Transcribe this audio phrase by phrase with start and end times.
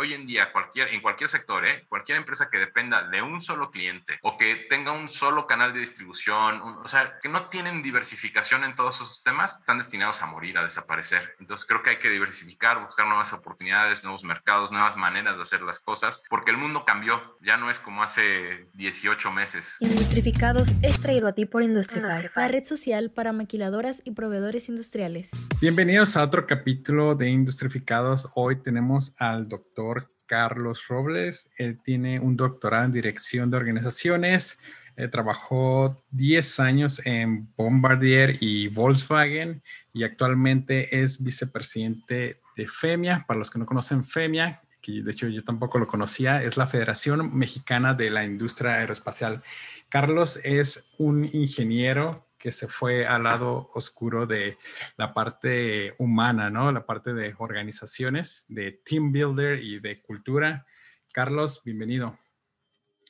[0.00, 1.84] hoy en día cualquier, en cualquier sector, ¿eh?
[1.88, 5.80] cualquier empresa que dependa de un solo cliente o que tenga un solo canal de
[5.80, 10.56] distribución, o sea, que no tienen diversificación en todos esos temas, están destinados a morir,
[10.56, 11.34] a desaparecer.
[11.38, 15.60] Entonces creo que hay que diversificar, buscar nuevas oportunidades, nuevos mercados, nuevas maneras de hacer
[15.60, 19.76] las cosas, porque el mundo cambió, ya no es como hace 18 meses.
[19.80, 25.30] Industrificados es traído a ti por Industrify, la red social para maquiladoras y proveedores industriales.
[25.60, 28.30] Bienvenidos a otro capítulo de Industrificados.
[28.34, 29.89] Hoy tenemos al doctor
[30.26, 31.50] Carlos Robles.
[31.56, 34.58] Él tiene un doctorado en dirección de organizaciones.
[34.96, 43.24] Eh, trabajó 10 años en Bombardier y Volkswagen y actualmente es vicepresidente de FEMIA.
[43.26, 46.66] Para los que no conocen FEMIA, que de hecho yo tampoco lo conocía, es la
[46.66, 49.42] Federación Mexicana de la Industria Aeroespacial.
[49.88, 54.56] Carlos es un ingeniero que se fue al lado oscuro de
[54.96, 56.72] la parte humana, ¿no?
[56.72, 60.66] La parte de organizaciones, de team builder y de cultura.
[61.12, 62.18] Carlos, bienvenido.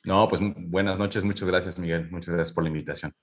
[0.03, 3.13] No, pues buenas noches, muchas gracias Miguel, muchas gracias por la invitación.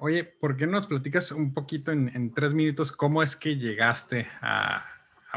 [0.00, 4.28] Oye, ¿por qué no nos platicas un poquito en, tres minutos cómo es que llegaste
[4.42, 4.84] a,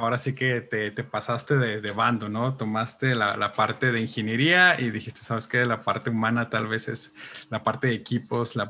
[0.02, 2.56] ahora sí que te, pasaste de, bando, ¿no?
[2.56, 5.66] Tomaste la, parte de ingeniería y dijiste, ¿sabes qué?
[5.66, 7.14] La parte humana tal vez es
[7.50, 8.70] la parte de equipos, la,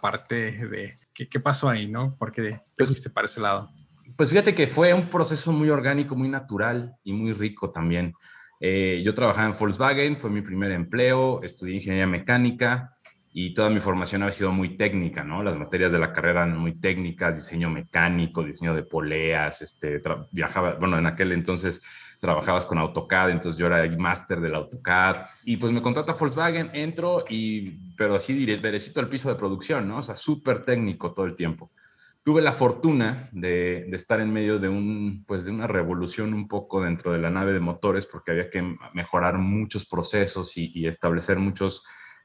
[0.00, 0.98] parte de...
[1.12, 2.16] ¿qué, pasó ahí, no?
[2.16, 3.70] ¿Por qué te pues, para ese lado?
[4.16, 8.14] Pues fíjate que fue un proceso muy orgánico, muy natural y muy rico también.
[8.60, 12.96] Eh, yo trabajaba en Volkswagen, fue mi primer empleo, estudié ingeniería mecánica
[13.32, 15.42] y toda mi formación ha sido muy técnica, ¿no?
[15.42, 20.74] Las materias de la carrera eran muy técnicas, diseño mecánico, diseño de poleas, este, viajaba,
[20.74, 21.82] bueno, en aquel entonces
[22.18, 26.70] trabajabas con AutoCAD, entonces yo era el máster del AutoCAD y pues me contrata Volkswagen,
[26.74, 29.98] entro y, pero así derechito al piso de producción, ¿no?
[29.98, 31.70] O sea, súper técnico todo el tiempo
[32.22, 36.82] tuve la fortuna de, estar en medio de, un, pues de una revolución un poco
[36.82, 41.82] dentro de la nave de motores porque había que mejorar muchos procesos y, establecer muchos,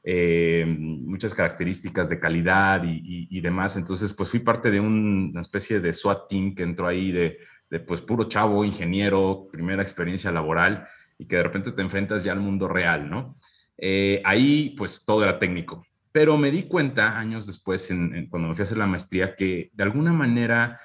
[0.08, 3.76] eh, muchas características de calidad y, demás.
[3.76, 7.80] Entonces, pues fui parte de una especie de SWAT team que entró ahí de, de,
[7.80, 10.86] pues puro chavo, ingeniero, primera experiencia laboral
[11.18, 13.36] y que de repente te enfrentas ya al mundo real, ¿no?
[13.76, 15.84] Eh, ahí, pues todo era técnico
[16.16, 17.92] pero me di cuenta años después,
[18.30, 20.80] cuando me fui a hacer la maestría, que de alguna manera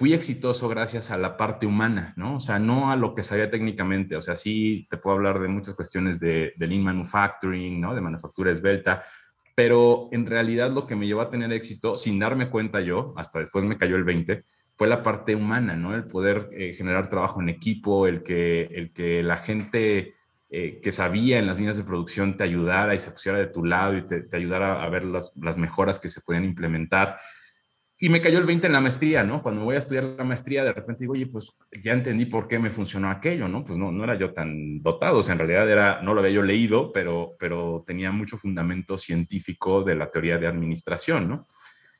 [0.00, 2.36] fui exitoso gracias a la parte humana, ¿no?
[2.36, 4.16] O sea, no a lo que sabía técnicamente.
[4.16, 7.94] O sea, sí te puedo hablar de muchas cuestiones de, de lean manufacturing, ¿no?
[7.94, 9.04] De manufactura esbelta,
[9.54, 13.40] pero en realidad lo que me llevó a tener éxito, sin darme cuenta yo, hasta
[13.40, 14.42] después me cayó el 20,
[14.74, 15.94] fue la parte humana, ¿no?
[15.94, 20.14] El poder eh, generar trabajo en equipo, el que, el que la gente
[20.48, 23.66] eh, que sabía en las líneas de producción te ayudara y se pusiera de tu
[23.66, 27.20] lado y te, ayudara a ver las, mejoras que se podían implementar.
[28.02, 29.42] Y me cayó el 20 en la maestría, ¿no?
[29.42, 31.52] Cuando voy a estudiar la maestría, de repente digo, oye, pues
[31.82, 33.62] ya entendí por qué me funcionó aquello, ¿no?
[33.62, 36.32] Pues no, no era yo tan dotado, o sea, en realidad era, no lo había
[36.32, 41.46] yo leído, pero, pero tenía mucho fundamento científico de la teoría de administración, ¿no?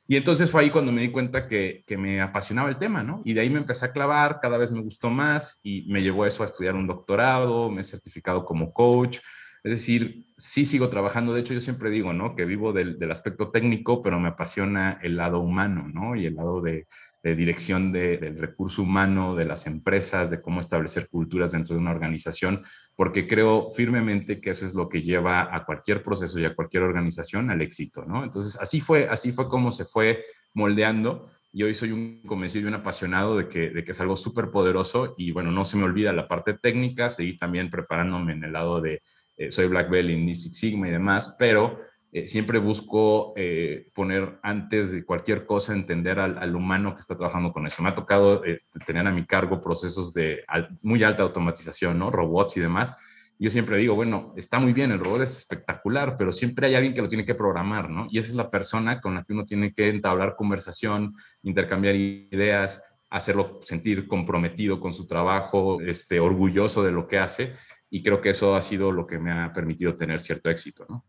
[0.07, 3.21] Y entonces fue ahí cuando me di cuenta que, que, me apasionaba el tema, ¿no?
[3.23, 6.25] Y de ahí me empecé a clavar, cada vez me gustó más y me llevó
[6.25, 9.19] eso a estudiar un doctorado, me he certificado como coach.
[9.63, 11.33] Es decir, sí sigo trabajando.
[11.33, 12.35] De hecho, yo siempre digo, ¿no?
[12.35, 16.15] Que vivo del, del aspecto técnico, pero me apasiona el lado humano, ¿no?
[16.15, 16.87] Y el lado de,
[17.23, 21.91] de dirección del recurso humano, de las empresas, de cómo establecer culturas dentro de una
[21.91, 22.63] organización,
[22.95, 26.83] porque creo firmemente que eso es lo que lleva a cualquier proceso y a cualquier
[26.83, 28.23] organización al éxito, ¿no?
[28.23, 30.23] Entonces, así fue, así fue como se fue
[30.53, 34.15] moldeando y hoy soy un convencido y un apasionado de que, de que es algo
[34.15, 38.43] súper poderoso y bueno, no se me olvida la parte técnica, seguí también preparándome en
[38.45, 39.03] el lado de,
[39.41, 41.79] eh, soy Black Belt en Six Sigma y demás, pero
[42.11, 47.51] eh, siempre busco eh, poner antes de cualquier cosa, entender al, humano que está trabajando
[47.51, 47.81] con eso.
[47.81, 50.43] Me ha tocado este, tener a mi cargo procesos de
[50.83, 51.99] muy alta automatización.
[52.11, 52.93] Robots y demás.
[53.39, 56.93] Yo siempre digo, bueno, está muy bien, el robot es espectacular, pero siempre hay alguien
[56.93, 58.07] que lo tiene que programar, ¿no?
[58.11, 62.83] Y esa es la persona con la que uno tiene que entablar conversación, intercambiar ideas,
[63.09, 67.55] hacerlo sentir comprometido con su trabajo, este, orgulloso de lo que hace.
[67.91, 71.05] Y creo que eso ha sido lo que me ha permitido tener cierto éxito, ¿no?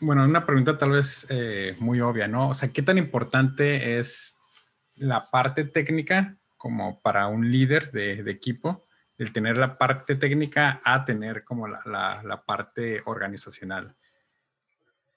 [0.00, 2.50] Bueno, una pregunta tal vez eh, muy obvia, ¿no?
[2.50, 4.36] O sea, ¿qué tan importante es
[4.96, 8.84] la parte técnica como para un líder de, equipo,
[9.16, 13.94] el tener la parte técnica a tener como la, parte organizacional?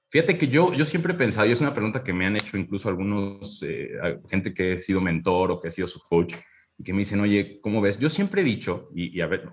[0.09, 2.57] Fíjate que yo, yo siempre he pensado, y es una pregunta que me han hecho
[2.57, 6.35] incluso algunos, eh, gente que he sido mentor o que ha sido su coach,
[6.77, 7.97] y que me dicen, oye, ¿cómo ves?
[7.97, 9.49] Yo siempre he dicho, y, a, ver,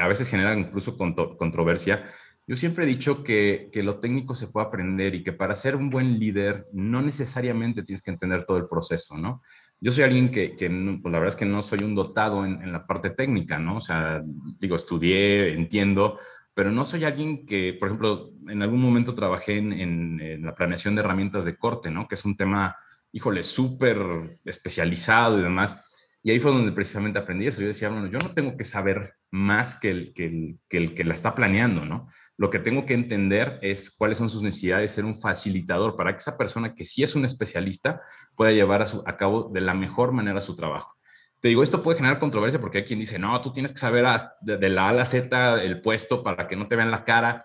[0.00, 2.04] a veces genera incluso controversia,
[2.46, 5.90] yo siempre he dicho que, lo técnico se puede aprender y que para ser un
[5.90, 9.42] buen líder no necesariamente tienes que entender todo el proceso, ¿no?
[9.80, 12.62] yo soy alguien que, que pues la verdad es que no soy un dotado en,
[12.62, 13.76] en, la parte técnica, ¿no?
[13.76, 14.22] O sea,
[14.58, 16.18] digo, estudié, entiendo,
[16.52, 20.96] pero no soy alguien que, por ejemplo, en algún momento trabajé en, en, la planeación
[20.96, 22.08] de herramientas de corte, ¿no?
[22.08, 22.76] Que es un tema,
[23.12, 25.80] híjole, súper especializado y demás.
[26.22, 27.60] Y ahí fue donde precisamente aprendí eso.
[27.60, 30.94] Yo decía, bueno, yo no tengo que saber más que el que, el, que, el
[30.94, 32.08] que la está planeando, ¿no?
[32.36, 36.18] Lo que tengo que entender es cuáles son sus necesidades, ser un facilitador para que
[36.18, 38.00] esa persona que sí es un especialista
[38.36, 40.98] pueda llevar a, su, a cabo de la mejor manera su trabajo.
[41.40, 44.04] Te digo, esto puede generar controversia porque hay quien dice, no, tú tienes que saber
[44.40, 47.44] de, la A a la Z el puesto para que no te vean la cara.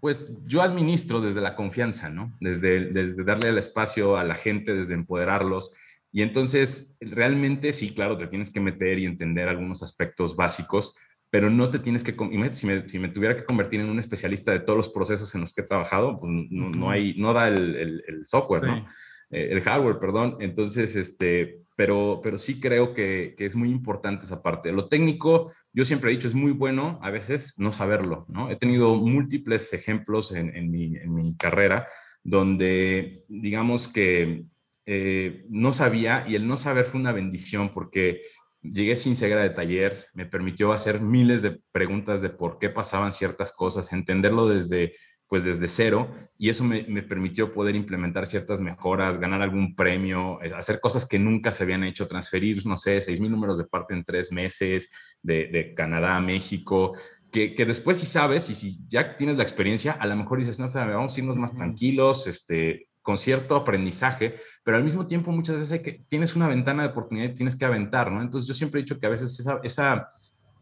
[0.00, 2.36] Pues yo administro desde la confianza, ¿no?
[2.40, 5.70] Desde, desde darle el espacio a la gente, desde empoderarlos.
[6.12, 10.94] Y entonces, realmente sí, claro, te tienes que meter y entender algunos aspectos básicos,
[11.30, 12.14] pero no te tienes que,
[12.52, 15.40] si me, si me tuviera que convertir en un especialista de todos los procesos en
[15.40, 18.86] los que he trabajado, pues no, no hay, no da el, el, el software, ¿no?
[19.32, 20.36] Eh, el hardware, perdón.
[20.40, 24.70] Entonces, este, pero, pero sí creo que, que, es muy importante esa parte.
[24.72, 28.50] Lo técnico, yo siempre he dicho, es muy bueno a veces no saberlo, ¿no?
[28.50, 31.88] He tenido múltiples ejemplos en, en, mi, en mi, carrera
[32.22, 34.44] donde, digamos que
[34.94, 38.20] eh, no sabía y el no saber fue una bendición porque
[38.60, 43.10] llegué sin ceguera de taller, me permitió hacer miles de preguntas de por qué pasaban
[43.10, 44.94] ciertas cosas, entenderlo desde
[45.28, 50.52] pues desde cero y eso me, permitió poder implementar ciertas mejoras, ganar algún premio, eh,
[50.54, 53.94] hacer cosas que nunca se habían hecho, transferir, no sé, seis mil números de parte
[53.94, 54.90] en tres meses
[55.22, 56.94] de, Canadá a México,
[57.30, 60.68] que, después si sabes y si ya tienes la experiencia, a lo mejor dices, no,
[60.70, 65.80] vamos a irnos más tranquilos, este, con cierto aprendizaje, pero al mismo tiempo muchas veces
[65.80, 68.22] que, tienes una ventana de oportunidad y tienes que aventar, ¿no?
[68.22, 70.08] Entonces yo siempre he dicho que a veces esa,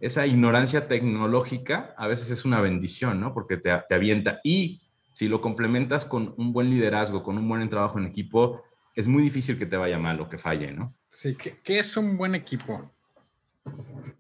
[0.01, 3.35] esa ignorancia tecnológica a veces es una bendición, ¿no?
[3.35, 4.41] Porque te, te, avienta.
[4.43, 4.83] Y
[5.13, 8.63] si lo complementas con un buen liderazgo, con un buen trabajo en equipo,
[8.95, 10.95] es muy difícil que te vaya mal o que falle, ¿no?
[11.11, 12.91] Sí, ¿qué, es un buen equipo?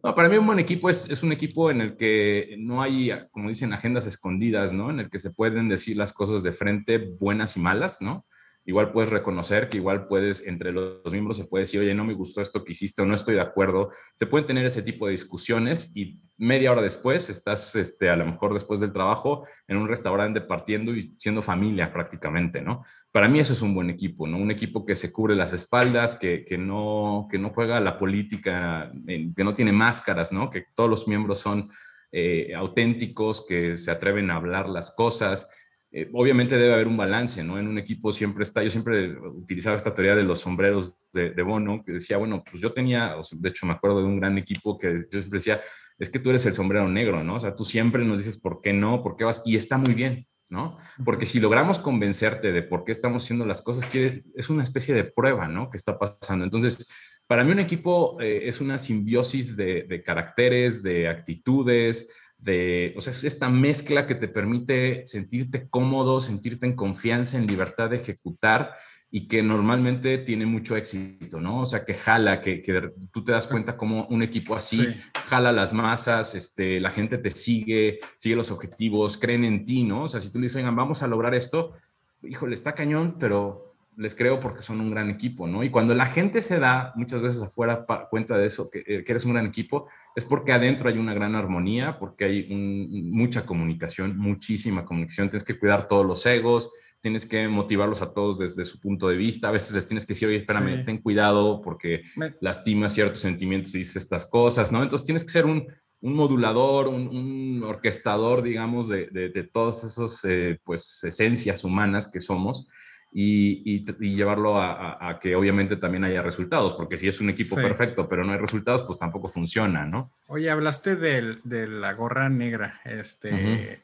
[0.03, 3.13] No, para mí un buen equipo es, es, un equipo en el que no hay,
[3.33, 4.91] como dicen, agendas escondidas, ¿no?
[4.91, 8.25] En el que se pueden decir las cosas de frente, buenas y malas, ¿no?
[8.65, 12.15] Igual puedes reconocer que igual puedes, entre los miembros se puede decir, oye, no me
[12.15, 13.91] gustó esto que hiciste o no estoy de acuerdo.
[14.17, 18.27] Se pueden tener ese tipo de discusiones y media hora después estás, este, a lo
[18.27, 22.85] mejor después del trabajo, en un restaurante partiendo y siendo familia prácticamente, ¿no?
[23.13, 24.39] Para mí eso es un buen equipo, ¿no?
[24.39, 28.93] Un equipo que se cubre las espaldas, que, que no, que no juega la política,
[29.07, 30.51] que no tiene máscaras, ¿no?
[30.51, 31.71] Que todos los miembros son
[32.13, 35.49] eh, auténticos, que se atreven a hablar las cosas
[35.93, 37.59] eh, obviamente debe haber un balance, ¿no?
[37.59, 41.83] En un equipo siempre está, yo siempre utilizaba esta teoría de los sombreros de, Bono,
[41.85, 44.93] que decía, bueno, pues yo tenía, de hecho me acuerdo de un gran equipo que
[44.93, 45.61] yo siempre decía,
[45.99, 47.37] es que tú eres el sombrero negro, ¿no?
[47.37, 49.95] O sea, tú siempre nos dices por qué no, por qué vas, y está muy
[49.95, 50.79] bien, ¿no?
[51.05, 55.03] Porque si logramos convencerte de por qué estamos haciendo las cosas, es una especie de
[55.03, 55.71] prueba, ¿no?
[55.71, 56.45] Que está pasando.
[56.45, 56.89] Entonces,
[57.27, 62.09] para mí un equipo eh, es una simbiosis de, de caracteres, de actitudes,
[62.41, 67.47] de, o sea, es esta mezcla que te permite sentirte cómodo, sentirte en confianza, en
[67.47, 68.73] libertad de ejecutar
[69.11, 71.61] y que normalmente tiene mucho éxito, ¿no?
[71.61, 74.87] O sea, que jala, que, que tú te das cuenta como un equipo así
[75.31, 80.05] jala las masas, este, la gente te sigue, sigue los objetivos, creen en ti, ¿no?
[80.05, 81.75] O sea, si tú le dices, oigan, vamos a lograr esto,
[82.23, 85.63] híjole, está cañón, pero les creo porque son un gran equipo, ¿no?
[85.63, 89.25] Y cuando la gente se da muchas veces afuera cuenta de eso, eh, que, eres
[89.25, 94.85] un gran equipo, es porque adentro hay una gran armonía, porque hay mucha comunicación, muchísima
[94.85, 95.29] comunicación.
[95.29, 99.17] Tienes que cuidar todos los egos, tienes que motivarlos a todos desde su punto de
[99.17, 99.49] vista.
[99.49, 102.03] A veces les tienes que decir, oye, espérame, ten cuidado porque
[102.41, 104.83] lastima ciertos sentimientos y dices estas cosas, ¿no?
[104.83, 105.67] Entonces tienes que ser un,
[106.03, 112.67] modulador, un, orquestador, digamos, de, de, todas esas eh, pues, esencias humanas que somos
[113.13, 118.25] y, llevarlo a, que obviamente también haya resultados, porque si es un equipo perfecto pero
[118.25, 120.13] no hay resultados, pues tampoco funciona, ¿no?
[120.29, 123.83] Oye, hablaste de, la gorra negra, este,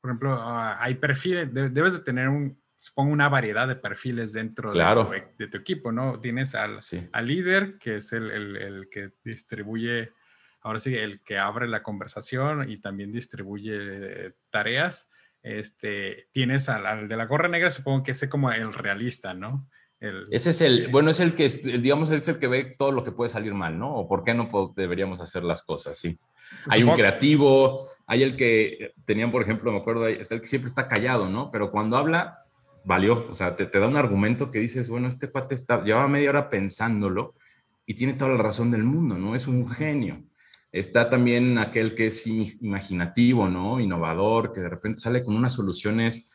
[0.00, 4.72] por ejemplo, ah, hay perfiles, debes de tener un, supongo, una variedad de perfiles dentro
[4.72, 6.18] de, tu, equipo, ¿no?
[6.18, 6.78] Tienes al,
[7.12, 10.12] al líder, que es el, el, que distribuye,
[10.62, 15.09] ahora sí, el que abre la conversación y también distribuye eh, tareas
[15.42, 19.68] este, tienes al, de la gorra negra, supongo que es como el realista, ¿no?
[20.30, 23.12] Ese es el, bueno, es el que, digamos, es el que ve todo lo que
[23.12, 23.94] puede salir mal, ¿no?
[23.94, 26.18] O por qué no deberíamos hacer las cosas, sí.
[26.68, 30.68] Hay un creativo, hay el que tenían, por ejemplo, me acuerdo, está el que siempre
[30.68, 31.50] está callado, ¿no?
[31.50, 32.44] Pero cuando habla,
[32.82, 36.08] valió, o sea, te, te da un argumento que dices, bueno, este cuate está, llevaba
[36.08, 37.34] media hora pensándolo
[37.84, 39.34] y tiene toda la razón del mundo, ¿no?
[39.34, 40.24] Es un genio.
[40.72, 43.80] Está también aquel que es imaginativo, ¿no?
[43.80, 46.30] Innovador, que de repente sale con unas soluciones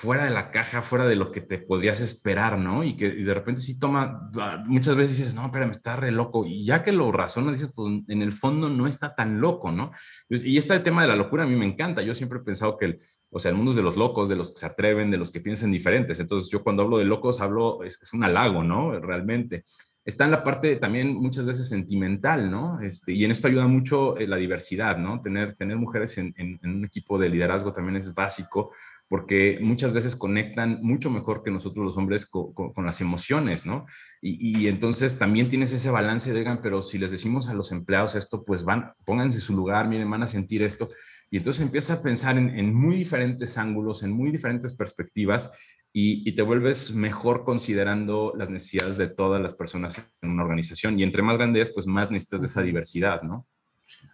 [0.00, 2.84] fuera de la caja, fuera de lo que te podrías esperar, ¿no?
[2.84, 6.10] Y que de repente sí toma, ah, muchas veces dices, no, pero me está re
[6.10, 6.46] loco.
[6.46, 9.90] Y ya que lo razonas, dices, pues en el fondo no está tan loco, ¿no?
[10.30, 12.00] Y está el tema de la locura, a mí me encanta.
[12.00, 14.36] Yo siempre he pensado que, el, o sea, el mundo es de los locos, de
[14.36, 16.18] los que se atreven, de los que piensan diferentes.
[16.18, 18.98] Entonces yo cuando hablo de locos, hablo, es, es un halago, ¿no?
[19.00, 19.64] Realmente
[20.10, 22.80] está en la parte también muchas veces sentimental, ¿no?
[22.80, 25.20] Este, y en esto ayuda mucho eh, la diversidad, ¿no?
[25.20, 28.72] Tener, tener mujeres en, un equipo de liderazgo también es básico
[29.10, 32.54] porque muchas veces conectan mucho mejor que nosotros los hombres con,
[32.86, 33.86] las emociones, ¿no?
[34.22, 38.44] Y, entonces también tienes ese balance de, pero si les decimos a los empleados esto,
[38.44, 40.90] pues van, pónganse su lugar, miren, van a sentir esto.
[41.28, 45.50] Y entonces empiezas a pensar en, en muy diferentes ángulos, en muy diferentes perspectivas
[45.92, 50.98] y, te vuelves mejor considerando las necesidades de todas las personas en una organización.
[51.00, 53.48] Y entre más grande es, pues más necesitas de esa diversidad, ¿no?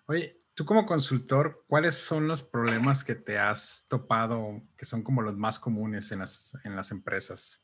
[0.06, 5.20] Oye, tú como consultor, ¿cuáles son los problemas que te has topado que son como
[5.20, 7.62] los más comunes en las, en las empresas?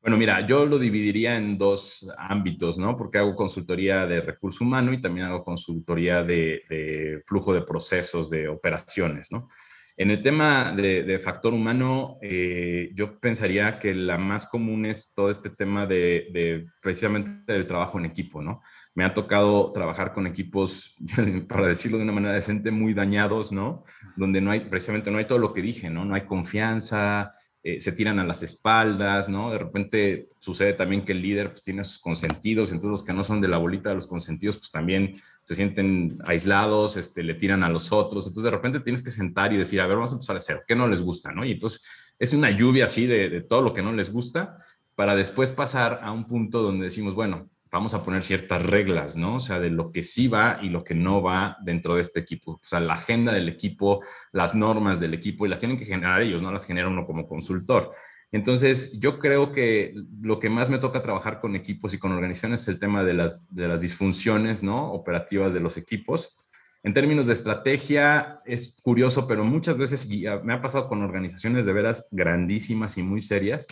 [0.00, 2.96] Bueno, mira, yo lo dividiría en dos ámbitos, ¿no?
[2.96, 8.30] Porque hago consultoría de recurso humano y también hago consultoría de, de flujo de procesos,
[8.30, 9.48] de operaciones, ¿no?
[9.96, 15.28] En el tema de, factor humano, eh, yo pensaría que la más común es todo
[15.28, 18.62] este tema de, precisamente del trabajo en equipo, ¿no?
[18.94, 20.94] Me ha tocado trabajar con equipos,
[21.48, 23.84] para decirlo de una manera decente, muy dañados, ¿no?
[24.16, 26.04] Donde no hay, precisamente no hay todo lo que dije, ¿no?
[26.04, 27.32] No hay confianza,
[27.64, 29.52] eh, se tiran a las espaldas, ¿no?
[29.52, 33.22] De repente sucede también que el líder pues, tiene sus consentidos, entonces los que no
[33.22, 35.14] son de la bolita de los consentidos, pues también
[35.44, 39.52] se sienten aislados, este, le tiran a los otros, entonces de repente tienes que sentar
[39.52, 41.44] y decir, a ver, vamos a empezar a hacer, ¿qué no les gusta, ¿no?
[41.44, 41.80] Y pues
[42.18, 44.56] es una lluvia así de, de todo lo que no les gusta
[44.96, 49.36] para después pasar a un punto donde decimos, bueno, vamos a poner ciertas reglas, ¿no?
[49.36, 52.20] O sea, de lo que sí va y lo que no va dentro de este
[52.20, 52.52] equipo.
[52.52, 56.20] O sea, la agenda del equipo, las normas del equipo, y las tienen que generar
[56.20, 57.92] ellos, no las genera uno como consultor.
[58.30, 62.62] Entonces, yo creo que lo que más me toca trabajar con equipos y con organizaciones
[62.62, 64.92] es el tema de las, de las disfunciones, ¿no?
[64.92, 66.36] Operativas de los equipos.
[66.82, 70.08] En términos de estrategia, es curioso, pero muchas veces
[70.44, 73.66] me ha pasado con organizaciones de veras grandísimas y muy serias,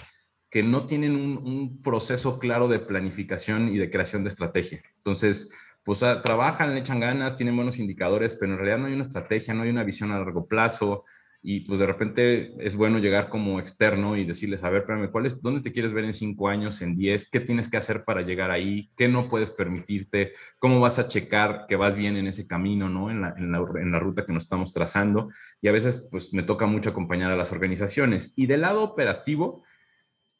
[0.50, 4.82] que no tienen un, proceso claro de planificación y de creación de estrategia.
[4.96, 5.50] Entonces,
[5.84, 9.02] pues ah, trabajan, le echan ganas, tienen buenos indicadores, pero en realidad no hay una
[9.02, 11.04] estrategia, no hay una visión a largo plazo.
[11.42, 15.24] Y pues de repente es bueno llegar como externo y decirles, a ver, espérame, ¿cuál
[15.24, 17.30] es, ¿dónde te quieres ver en cinco años, en diez?
[17.30, 18.90] ¿Qué tienes que hacer para llegar ahí?
[18.94, 20.34] ¿Qué no puedes permitirte?
[20.58, 23.10] ¿Cómo vas a checar que vas bien en ese camino, ¿no?
[23.10, 25.30] En la, ruta que nos estamos trazando.
[25.62, 28.34] Y a veces pues me toca mucho acompañar a las organizaciones.
[28.36, 29.62] Y del lado operativo,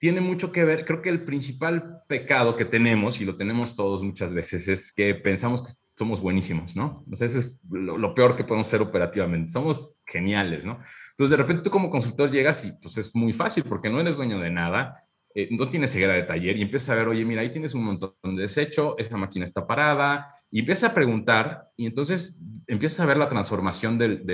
[0.00, 4.02] tiene mucho que ver, creo que el principal pecado que tenemos, y lo tenemos todos
[4.02, 7.02] muchas veces, es que pensamos que somos buenísimos, ¿no?
[7.04, 9.52] Entonces, es lo, peor que podemos ser operativamente.
[9.52, 10.80] Somos geniales, ¿no?
[11.10, 14.16] Entonces, de repente tú como consultor llegas y pues es muy fácil porque no eres
[14.16, 14.96] dueño de nada,
[15.34, 17.84] eh, no tienes ceguera de taller y empiezas a ver, oye, mira, ahí tienes un
[17.84, 23.06] montón de desecho, esa máquina está parada, y empiezas a preguntar y entonces empiezas a
[23.06, 24.24] ver la transformación del,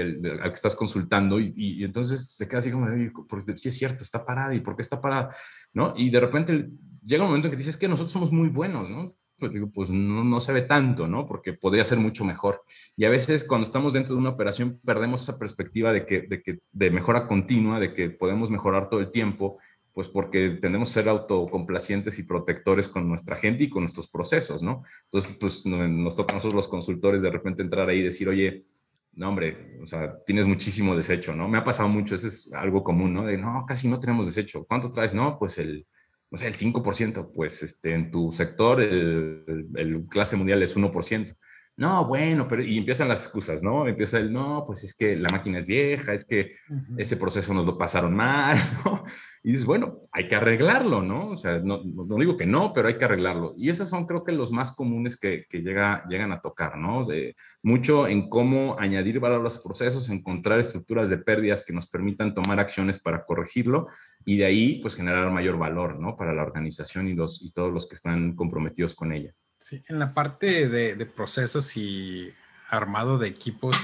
[0.43, 2.87] al que estás consultando y, y, entonces se queda así como,
[3.29, 5.35] porque sí es cierto, está parada y por qué está parada,
[5.73, 5.93] ¿no?
[5.97, 6.71] Y de repente
[7.03, 9.15] llega un momento en que dices, es que nosotros somos muy buenos, ¿no?
[9.39, 11.27] Pues digo, pues no, no, se ve tanto, ¿no?
[11.27, 12.63] Porque podría ser mucho mejor.
[12.97, 16.43] Y a veces cuando estamos dentro de una operación perdemos esa perspectiva de que, de
[16.43, 19.59] que de mejora continua, de que podemos mejorar todo el tiempo
[19.97, 24.63] pues porque tendemos a ser autocomplacientes y protectores con nuestra gente y con nuestros procesos,
[24.63, 24.85] ¿no?
[25.05, 28.67] Entonces, pues nos toca a nosotros los consultores de repente entrar ahí y decir, oye,
[29.15, 31.49] no, hombre, o sea, tienes muchísimo desecho, ¿no?
[31.49, 33.25] Me ha pasado mucho, eso es algo común, ¿no?
[33.25, 34.67] De, no, casi no tenemos desecho.
[34.67, 35.15] ¿Cuánto traes?
[35.15, 35.87] No, pues el,
[36.31, 41.37] no sé, el 5%, pues este, en tu sector el, el clase mundial es 1%
[41.79, 43.87] no, bueno, pero y empiezan las excusas, ¿no?
[43.87, 46.53] Empieza el, no, pues es que la máquina es vieja, es que
[46.97, 49.05] ese proceso nos lo pasaron mal, ¿no?
[49.47, 51.29] Y dices, bueno, hay que arreglarlo, ¿no?
[51.29, 53.55] O sea, no, no, digo que no, pero hay que arreglarlo.
[53.57, 57.07] Y esos son creo que los más comunes que, que llega, llegan a tocar, ¿no?
[57.07, 61.87] De, mucho en cómo añadir valor a los procesos, encontrar estructuras de pérdidas que nos
[61.87, 63.87] permitan tomar acciones para corregirlo
[64.25, 66.17] y de ahí, pues, generar mayor valor, ¿no?
[66.17, 69.33] Para la organización y, y todos los que están comprometidos con ella.
[69.61, 72.33] Sí, en la parte de, procesos y
[72.69, 73.77] armado de equipos,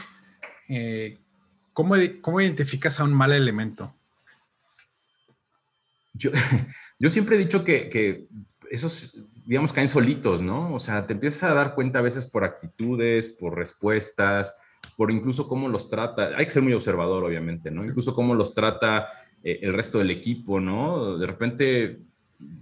[0.69, 1.21] eh,
[1.73, 3.95] ¿cómo, identificas a un mal elemento?
[6.15, 6.31] Yo,
[6.99, 8.25] yo siempre he dicho que, que,
[8.71, 10.75] esos, digamos, caen solitos, ¿no?
[10.75, 14.55] O sea, te empiezas a dar cuenta a veces por actitudes, por respuestas,
[14.97, 16.31] por incluso cómo los trata.
[16.37, 17.85] Hay que ser muy observador, obviamente, ¿no?
[17.85, 19.09] Incluso cómo los trata
[19.43, 21.17] eh, el resto del equipo, ¿no?
[21.19, 22.01] De repente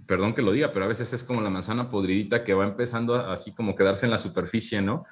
[0.05, 3.15] perdón que lo diga, pero a veces es como la manzana podridita que va empezando
[3.15, 5.05] así como quedarse en la superficie, ¿no?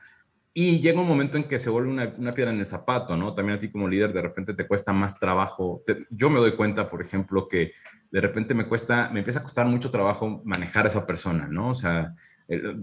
[0.53, 3.33] Y llega un momento en que se vuelve una, una, piedra en el zapato, ¿no?
[3.33, 5.83] También a ti como líder de repente te cuesta más trabajo.
[6.09, 7.73] yo me doy cuenta, por ejemplo, que
[8.11, 11.69] de repente me cuesta, me empieza a costar mucho trabajo manejar a esa persona, ¿no?
[11.69, 12.15] O sea,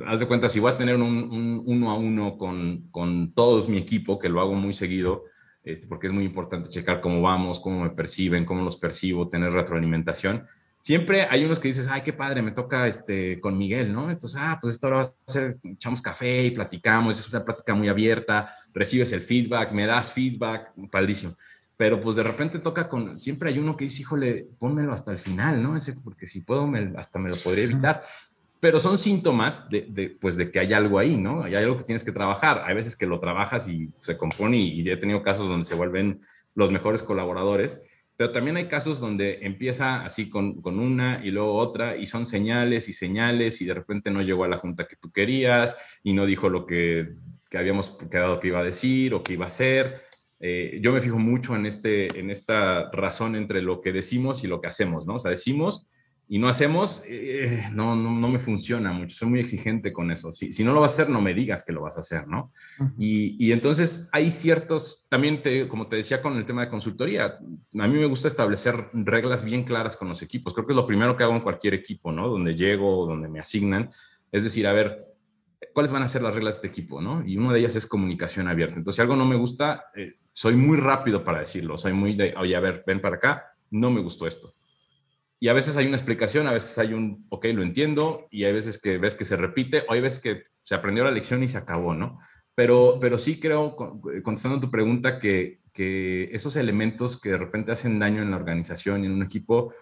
[0.06, 3.78] haz de cuenta, si voy a tener un, uno a uno con, con todo mi
[3.78, 5.24] equipo, que lo hago muy seguido,
[5.64, 9.52] este, porque es muy importante checar cómo vamos, cómo me perciben, cómo los percibo, tener
[9.52, 10.46] retroalimentación.
[10.86, 14.08] Siempre hay unos que dices, ay, qué padre, me toca este, con Miguel, ¿no?
[14.08, 17.74] Entonces, ah, pues esto ahora va a ser, echamos café y platicamos, es una plática
[17.74, 21.36] muy abierta, recibes el feedback, me das feedback, padrísimo.
[21.76, 25.18] Pero pues de repente toca con, siempre hay uno que dice, híjole, pónmelo hasta el
[25.18, 25.76] final, ¿no?
[25.76, 28.04] Ese, porque si puedo, hasta me lo podría evitar
[28.60, 31.42] pero son síntomas de, pues de que hay algo ahí, ¿no?
[31.42, 32.62] Hay algo que tienes que trabajar.
[32.64, 36.20] Hay veces que lo trabajas y se compone y, he tenido casos donde se vuelven
[36.54, 37.80] los mejores colaboradores,
[38.16, 42.24] pero también hay casos donde empieza así con, con, una y luego otra y son
[42.26, 46.14] señales y señales y de repente no llegó a la junta que tú querías y
[46.14, 47.14] no dijo lo que,
[47.50, 50.02] que habíamos quedado que iba a decir o que iba a hacer.
[50.40, 54.46] Eh, yo me fijo mucho en, este, en esta razón entre lo que decimos y
[54.46, 55.16] lo que hacemos, ¿no?
[55.16, 55.86] O sea, decimos
[56.28, 60.32] y no hacemos, eh, no, no, me funciona mucho, soy muy exigente con eso.
[60.32, 62.26] Si, si no lo vas a hacer, no me digas que lo vas a hacer,
[62.26, 62.52] ¿no?
[62.98, 67.38] y, y, entonces hay ciertos, también te, como te decía con el tema de consultoría,
[67.78, 70.52] a mí me gusta establecer reglas bien claras con los equipos.
[70.52, 72.28] Creo que es lo primero que hago en cualquier equipo, ¿no?
[72.28, 73.90] Donde llego, donde me asignan,
[74.32, 75.06] es decir, a ver,
[75.72, 77.24] ¿cuáles van a ser las reglas de este equipo, ¿no?
[77.24, 78.78] Y una de ellas es comunicación abierta.
[78.78, 82.34] Entonces, si algo no me gusta, eh, soy muy rápido para decirlo, soy muy de,
[82.36, 84.56] oye, a ver, ven para acá, no me gustó esto
[85.38, 88.52] y a veces hay una explicación, a veces hay un, ok, lo entiendo, y hay
[88.52, 91.48] veces que ves que se repite, o hay veces que se aprendió la lección y
[91.48, 92.18] se acabó, ¿no?
[92.54, 97.70] Pero, pero sí creo, contestando a tu pregunta, que, que esos elementos que de repente
[97.70, 99.74] hacen daño en la organización y en un equipo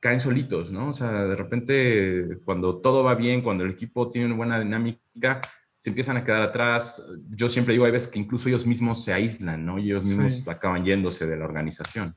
[0.00, 0.88] caen solitos, ¿no?
[0.88, 5.40] O sea, de repente cuando todo va bien, cuando el equipo tiene una buena dinámica,
[5.76, 7.02] se empiezan a quedar atrás.
[7.30, 9.78] Yo siempre digo, hay veces que incluso ellos mismos se aíslan, ¿no?
[9.78, 12.14] Y ellos mismos acaban yéndose de la organización.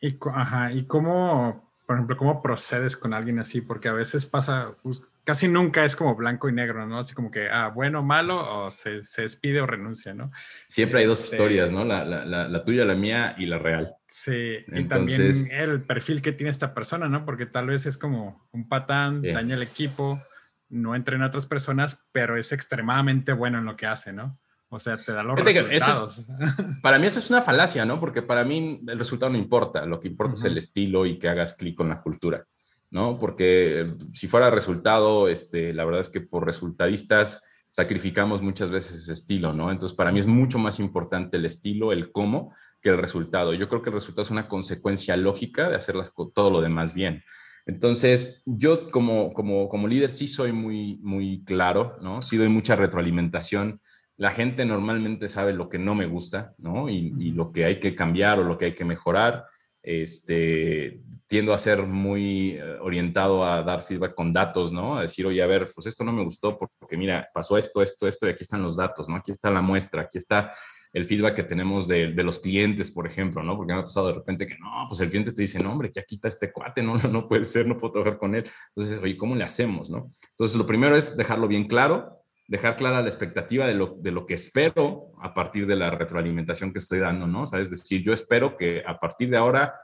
[0.00, 4.74] Y, ajá, ¿y cómo por ejemplo, cómo procedes con alguien así, porque a veces pasa,
[4.82, 6.98] pues, casi nunca es como blanco y negro, ¿no?
[6.98, 10.30] Así como que, ah, bueno, malo, o se, se despide o renuncia, ¿no?
[10.66, 11.84] Siempre hay dos este historias, ¿no?
[11.84, 13.94] La, la, la, tuya, la mía y la real.
[14.08, 17.24] Sí, y también el perfil que tiene esta persona, ¿no?
[17.24, 20.22] Porque tal vez es como un patán, daña el equipo,
[20.68, 24.38] no entrena a otras personas, pero es extremadamente bueno en lo que hace, ¿no?
[24.74, 26.24] O sea, te da los resultados.
[26.82, 28.00] para mí eso es una falacia, ¿no?
[28.00, 31.28] Porque para mí el resultado no importa, lo que importa es el estilo y que
[31.28, 32.46] hagas clic con la cultura,
[32.90, 33.18] ¿no?
[33.18, 39.12] Porque si fuera resultado, este, la verdad es que por resultadistas sacrificamos muchas veces ese
[39.12, 39.70] estilo, ¿no?
[39.70, 43.52] Entonces, para mí es mucho más importante el estilo, el cómo, que el resultado.
[43.52, 45.96] Yo creo que el resultado es una consecuencia lógica de hacer
[46.34, 47.22] todo lo demás bien.
[47.66, 52.22] Entonces, yo como, como, como líder sí soy muy, muy claro, ¿no?
[52.22, 53.82] Sí doy mucha retroalimentación
[54.22, 56.88] la gente normalmente sabe lo que no me gusta, ¿no?
[56.88, 59.46] Y, lo que hay que cambiar o lo que hay que mejorar.
[59.82, 64.96] Este, tiendo a ser muy eh, orientado a dar feedback con datos, ¿no?
[64.96, 68.06] A decir, oye, a ver, pues esto no me gustó porque mira, pasó esto, esto,
[68.06, 69.16] esto, y aquí están los datos, ¿no?
[69.16, 70.54] Aquí está la muestra, aquí está
[70.92, 73.56] el feedback que tenemos de, los clientes, por ejemplo, ¿no?
[73.56, 75.90] Porque me ha pasado de repente que no, pues el cliente te dice, no, hombre,
[75.92, 78.44] ya quita este cuate, no, no, no puede ser, no puedo trabajar con él.
[78.76, 80.06] Entonces, oye, ¿cómo le hacemos, no?
[80.30, 84.26] Entonces, lo primero es dejarlo bien claro, dejar clara la expectativa de lo, de lo
[84.26, 87.42] que espero a partir de la retroalimentación que estoy dando, ¿no?
[87.42, 89.74] O sea, es decir, yo espero que a partir de ahora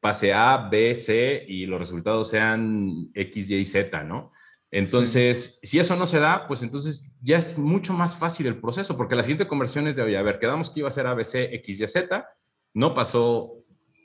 [0.00, 4.32] pase A, B, C y los resultados sean X, Y y Z, ¿no?
[4.70, 8.96] Entonces, si eso no se da, pues entonces ya es mucho más fácil el proceso,
[8.96, 11.14] porque la siguiente conversión es de, oye, a ver, quedamos que iba a ser A,
[11.14, 12.28] B, C, X, Y, Z,
[12.74, 13.57] no pasó,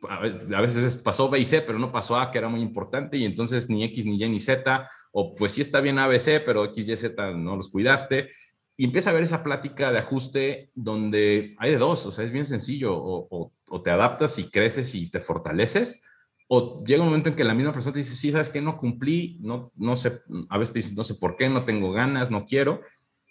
[0.10, 3.26] a veces pasó B y C, pero no pasó A, que era muy importante, y
[3.26, 6.88] entonces ni X, ni Y, ni Z, o pues sí está bien ABC, pero X,
[6.88, 8.30] Y, Z no los cuidaste.
[8.76, 12.32] Y empieza a ver esa plática de ajuste donde hay de dos, o sea, es
[12.32, 13.52] bien sencillo, o,
[13.84, 16.04] te adaptas y creces y te fortaleces,
[16.48, 18.78] o llega un momento en que la misma persona te dice, sí, sabes que no
[18.78, 22.30] cumplí, no, no sé, a veces te dice, no sé por qué, no tengo ganas,
[22.30, 22.82] no quiero,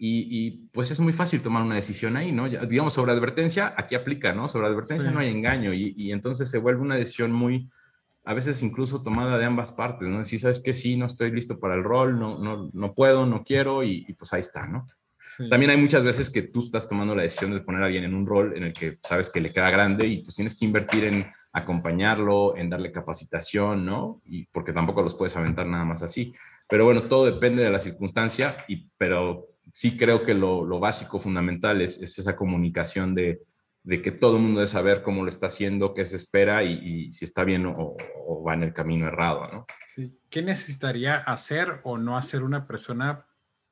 [0.05, 2.49] y, pues es muy fácil tomar una decisión ahí, ¿no?
[2.49, 4.49] digamos, sobre advertencia, aquí aplica, ¿no?
[4.49, 7.71] Sobre advertencia no hay engaño, y, y entonces se vuelve una decisión muy,
[8.25, 10.25] a veces incluso tomada de ambas partes, ¿no?
[10.25, 13.45] Si sabes que sí, no estoy listo para el rol, no, no, no puedo, no
[13.45, 14.89] quiero, y, pues ahí está, ¿no?
[15.49, 18.15] También hay muchas veces que tú estás tomando la decisión de poner a alguien en
[18.15, 21.05] un rol en el que sabes que le queda grande y pues tienes que invertir
[21.05, 24.21] en acompañarlo, en darle capacitación, ¿no?
[24.25, 26.35] Y porque tampoco los puedes aventar nada más así.
[26.69, 31.19] Pero bueno, todo depende de la circunstancia, y, pero sí creo que lo, lo básico,
[31.19, 33.43] fundamental es, es esa comunicación de,
[33.85, 37.13] de que todo el mundo debe saber cómo lo está haciendo, qué se espera y,
[37.13, 37.97] si está bien o,
[38.47, 39.67] va en el camino errado, ¿no?
[39.87, 40.19] Sí.
[40.31, 43.27] ¿Qué necesitaría hacer o no hacer una persona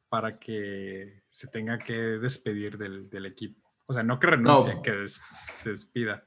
[0.09, 3.71] para que se tenga que despedir del, equipo?
[3.87, 6.25] O sea, no que renuncie, que se despida.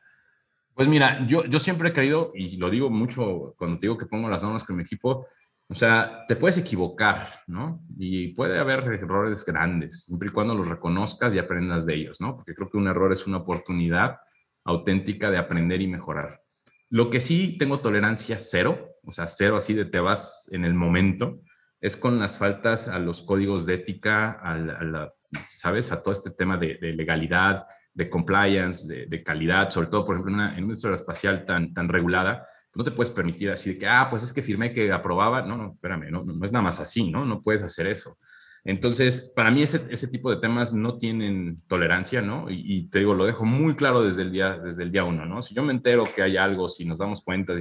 [0.74, 4.08] Pues mira, yo, yo siempre he creído, y lo digo mucho cuando te digo que
[4.08, 5.28] pongo las normas con mi equipo,
[5.70, 7.84] o sea, te puedes equivocar, ¿no?
[7.98, 12.36] Y puede haber errores grandes, siempre y cuando los reconozcas y aprendas de ellos, ¿no?
[12.36, 14.18] Porque creo que un error es una oportunidad
[14.66, 16.42] auténtica de aprender y mejorar.
[16.90, 20.74] Lo que sí tengo tolerancia cero, o sea, cero así de te vas en el
[20.74, 21.40] momento,
[21.80, 25.14] es con las faltas a los códigos de ética, a la,
[25.48, 25.92] ¿sabes?
[25.92, 30.40] A todo este tema de, legalidad, de compliance, de, calidad, sobre todo, por ejemplo, en
[30.40, 34.34] una, industria espacial tan regulada, no te puedes permitir así de que, ah, pues es
[34.34, 35.44] que firmé que aprobaba.
[35.44, 37.26] No, no, espérame, no, no, es nada más así, ¿no?
[37.26, 38.18] No puedes hacer eso.
[38.64, 42.48] Entonces, para mí ese, ese tipo de temas no tienen tolerancia, ¿no?
[42.50, 45.42] Y, te digo, lo dejo muy claro desde el, día, desde el día uno, ¿no?
[45.42, 47.54] Si yo me entero que hay algo, si nos damos cuenta,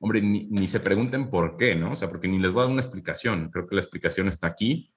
[0.00, 1.92] hombre, ni, ni, se pregunten por qué, ¿no?
[1.92, 3.50] O sea, porque ni les voy a dar una explicación.
[3.50, 4.92] Creo que la explicación está aquí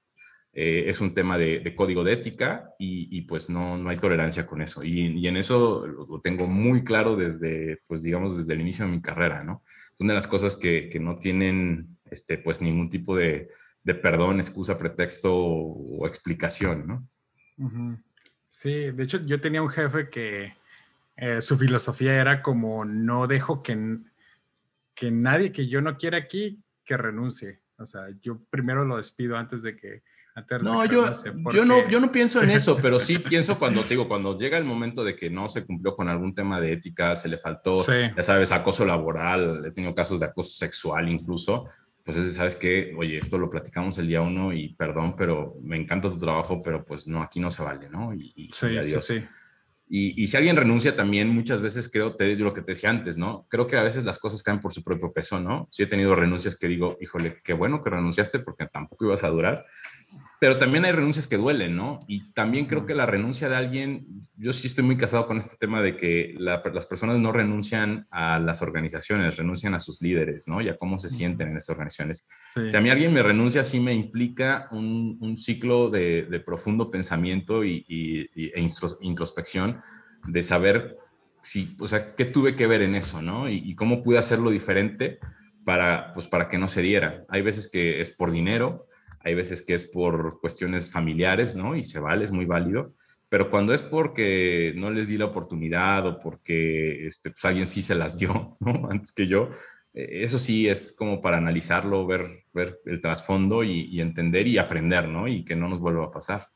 [0.57, 4.61] eh, es un tema de, código de ética y, pues no, no, hay tolerancia con
[4.61, 4.85] eso.
[4.85, 9.01] Y, en eso lo, tengo muy claro desde, pues digamos, desde el inicio de mi
[9.01, 9.63] carrera, ¿no?
[9.95, 13.49] Son de las cosas que, que no tienen, este, pues ningún tipo de,
[13.83, 17.07] de perdón, excusa, pretexto o, explicación, ¿no?
[18.47, 20.53] Sí, de hecho yo tenía un jefe que
[21.17, 23.97] eh, su filosofía era como no dejo que,
[24.93, 27.59] que nadie que yo no quiera aquí que renuncie.
[27.77, 30.03] O sea, yo primero lo despido antes de que
[30.61, 31.05] no, yo,
[31.53, 34.65] yo, no, yo no pienso en eso, pero sí pienso cuando digo, cuando llega el
[34.65, 38.21] momento de que no se cumplió con algún tema de ética, se le faltó, ya
[38.21, 41.69] sabes, acoso laboral, he tenido casos de acoso sexual incluso,
[42.03, 45.77] pues es, sabes que, oye, esto lo platicamos el día uno y perdón, pero me
[45.77, 48.13] encanta tu trabajo, pero pues no, aquí no se vale, ¿no?
[48.13, 49.23] Y, sí, sí, sí.
[49.87, 52.89] Y, y, si alguien renuncia también, muchas veces creo, te digo lo que te decía
[52.89, 53.45] antes, ¿no?
[53.49, 55.67] Creo que a veces las cosas caen por su propio peso, ¿no?
[55.69, 59.29] Sí he tenido renuncias que digo, híjole, qué bueno que renunciaste porque tampoco ibas a
[59.29, 59.65] durar
[60.39, 61.99] pero también hay renuncias que duelen, ¿no?
[62.07, 65.55] Y también creo que la renuncia de alguien, yo sí estoy muy casado con este
[65.57, 70.61] tema de que las personas no renuncian a las organizaciones, renuncian a sus líderes, ¿no?
[70.61, 72.27] Y a cómo se sienten en esas organizaciones.
[72.69, 76.91] Si a mí alguien me renuncia, sí me implica un, un ciclo de, de, profundo
[76.91, 77.85] pensamiento y,
[78.35, 78.67] e
[79.01, 79.81] introspección
[80.27, 80.97] de saber
[81.41, 83.49] si, o sea, qué tuve que ver en eso, ¿no?
[83.49, 85.19] Y, y cómo pude hacerlo diferente
[85.63, 87.25] para, pues, para que no se diera.
[87.29, 88.87] Hay veces que es por dinero,
[89.25, 91.75] hay veces que es por cuestiones familiares, ¿no?
[91.75, 92.93] Y se vale, es muy válido.
[93.27, 97.81] Pero cuando es porque no les di la oportunidad o porque este, pues alguien sí
[97.81, 98.87] se las dio, ¿no?
[98.87, 99.49] Antes que yo,
[99.95, 105.09] eh, eso sí es como para analizarlo, ver, ver el trasfondo y, entender y aprender,
[105.09, 105.27] ¿no?
[105.27, 106.47] Y que no nos vuelva a pasar.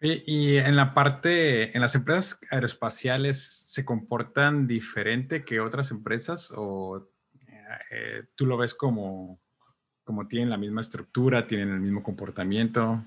[0.00, 7.10] Y, en la parte, en las empresas aeroespaciales, ¿se comportan diferente que otras empresas o
[7.90, 9.38] eh, tú lo ves como
[10.10, 13.00] como tienen la misma estructura, tienen el mismo comportamiento.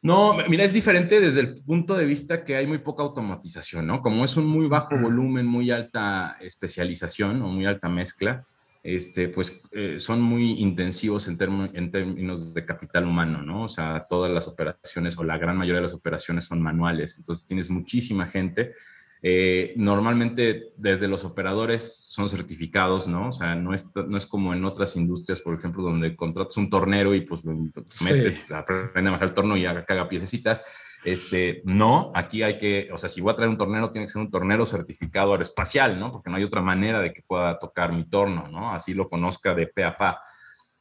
[0.00, 4.00] No, mira, es diferente desde el punto de vista que hay muy poca automatización, ¿no?
[4.00, 8.46] Como es un muy bajo volumen, muy alta especialización o muy alta mezcla,
[8.82, 11.36] este, pues eh, son muy intensivos en,
[11.74, 13.64] en términos de capital humano, ¿no?
[13.64, 17.44] O sea, todas las operaciones o la gran mayoría de las operaciones son manuales, entonces
[17.44, 18.72] tienes muchísima gente
[19.22, 23.28] eh, normalmente desde los operadores son certificados, ¿no?
[23.28, 26.68] O sea, no es, no es como en otras industrias, por ejemplo, donde contratas un
[26.68, 30.62] tornero y pues lo metes, aprende a manejar el torno y haga, caga piececitas.
[31.04, 34.12] Este, no, aquí hay que, o sea, si voy a traer un tornero, tiene que
[34.12, 36.10] ser un tornero certificado aeroespacial, ¿no?
[36.10, 38.72] Porque no hay otra manera de que pueda tocar mi torno, ¿no?
[38.72, 40.20] Así lo conozca de pe a pa.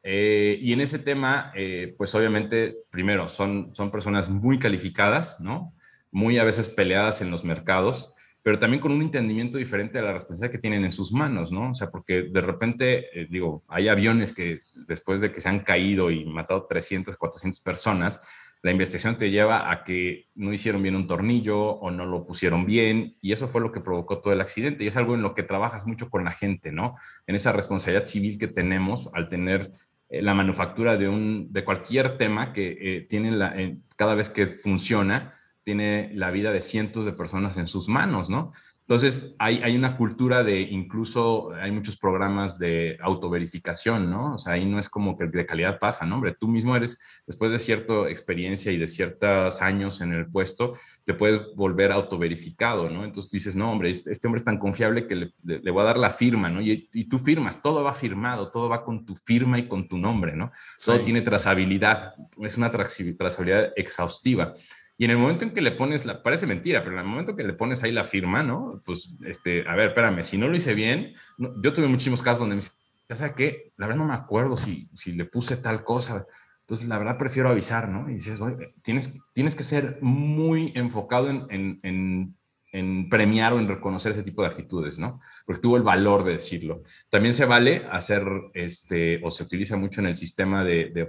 [0.01, 5.73] Eh, y en ese tema, eh, pues obviamente, primero, son, son personas muy calificadas, ¿no?
[6.11, 8.14] Muy a veces peleadas en los mercados
[8.45, 11.71] pero también con un entendimiento diferente de la responsabilidad que tienen en sus manos, ¿no?
[11.71, 15.61] O sea, porque de repente, eh, digo, hay aviones que después de que se han
[15.61, 18.19] caído y matado 300, 400 personas,
[18.61, 22.67] la investigación te lleva a que no hicieron bien un tornillo o no lo pusieron
[22.67, 25.33] bien y eso fue lo que provocó todo el accidente y es algo en lo
[25.33, 26.97] que trabajas mucho con la gente, ¿no?
[27.25, 29.71] En esa responsabilidad civil que tenemos al tener
[30.07, 33.55] eh, la manufactura de, un, de cualquier tema que eh, tiene la,
[33.95, 35.33] cada vez que funciona,
[35.65, 38.53] tiene la vida de cientos de personas en sus manos, ¿no?
[38.87, 44.35] Entonces, hay, hay, una cultura de incluso, hay muchos programas de autoverificación, ¿no?
[44.35, 46.15] O sea, ahí no es como que de calidad pasa, ¿no?
[46.15, 50.75] Hombre, tú mismo eres, después de cierta experiencia y de ciertos años en el puesto,
[51.03, 53.03] te puedes volver autoverificado, ¿no?
[53.03, 55.85] Entonces dices, no, hombre, este, este hombre es tan confiable que le, le, voy a
[55.85, 56.61] dar la firma, ¿no?
[56.61, 59.97] Y, y, tú firmas, todo va firmado, todo va con tu firma y con tu
[59.97, 60.51] nombre, ¿no?
[60.83, 64.53] Todo tiene trazabilidad, es una trazabilidad exhaustiva.
[64.97, 67.35] Y en el momento en que le pones, la, parece mentira, pero en el momento
[67.35, 68.81] que le pones ahí la firma, ¿no?
[68.85, 72.55] Pues, este, a ver, espérame, si no lo hice bien, yo tuve muchísimos casos donde
[72.55, 72.77] me dicen,
[73.09, 76.25] ya sabes qué, la verdad no me acuerdo si, si le puse tal cosa.
[76.61, 78.09] Entonces, la verdad, prefiero avisar, ¿no?
[78.09, 78.39] Y dices,
[78.81, 82.35] tienes, tienes que ser muy enfocado en, en,
[82.71, 85.19] en, premiar o en reconocer ese tipo de actitudes, ¿no?
[85.45, 86.83] Porque tuvo el valor de decirlo.
[87.09, 91.05] También se vale hacer, este, o se utiliza mucho en el sistema de, de,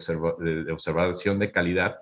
[0.65, 1.97] de observación de calidad,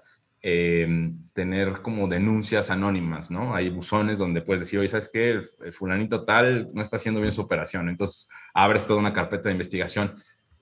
[0.47, 0.87] eh,
[1.33, 3.55] tener como denuncias anónimas, ¿no?
[3.55, 5.31] Hay buzones donde puedes decir, oye, ¿sabes qué?
[5.31, 7.89] El, fulanito tal no está haciendo bien su operación.
[7.89, 10.15] Entonces, abres toda una carpeta de investigación.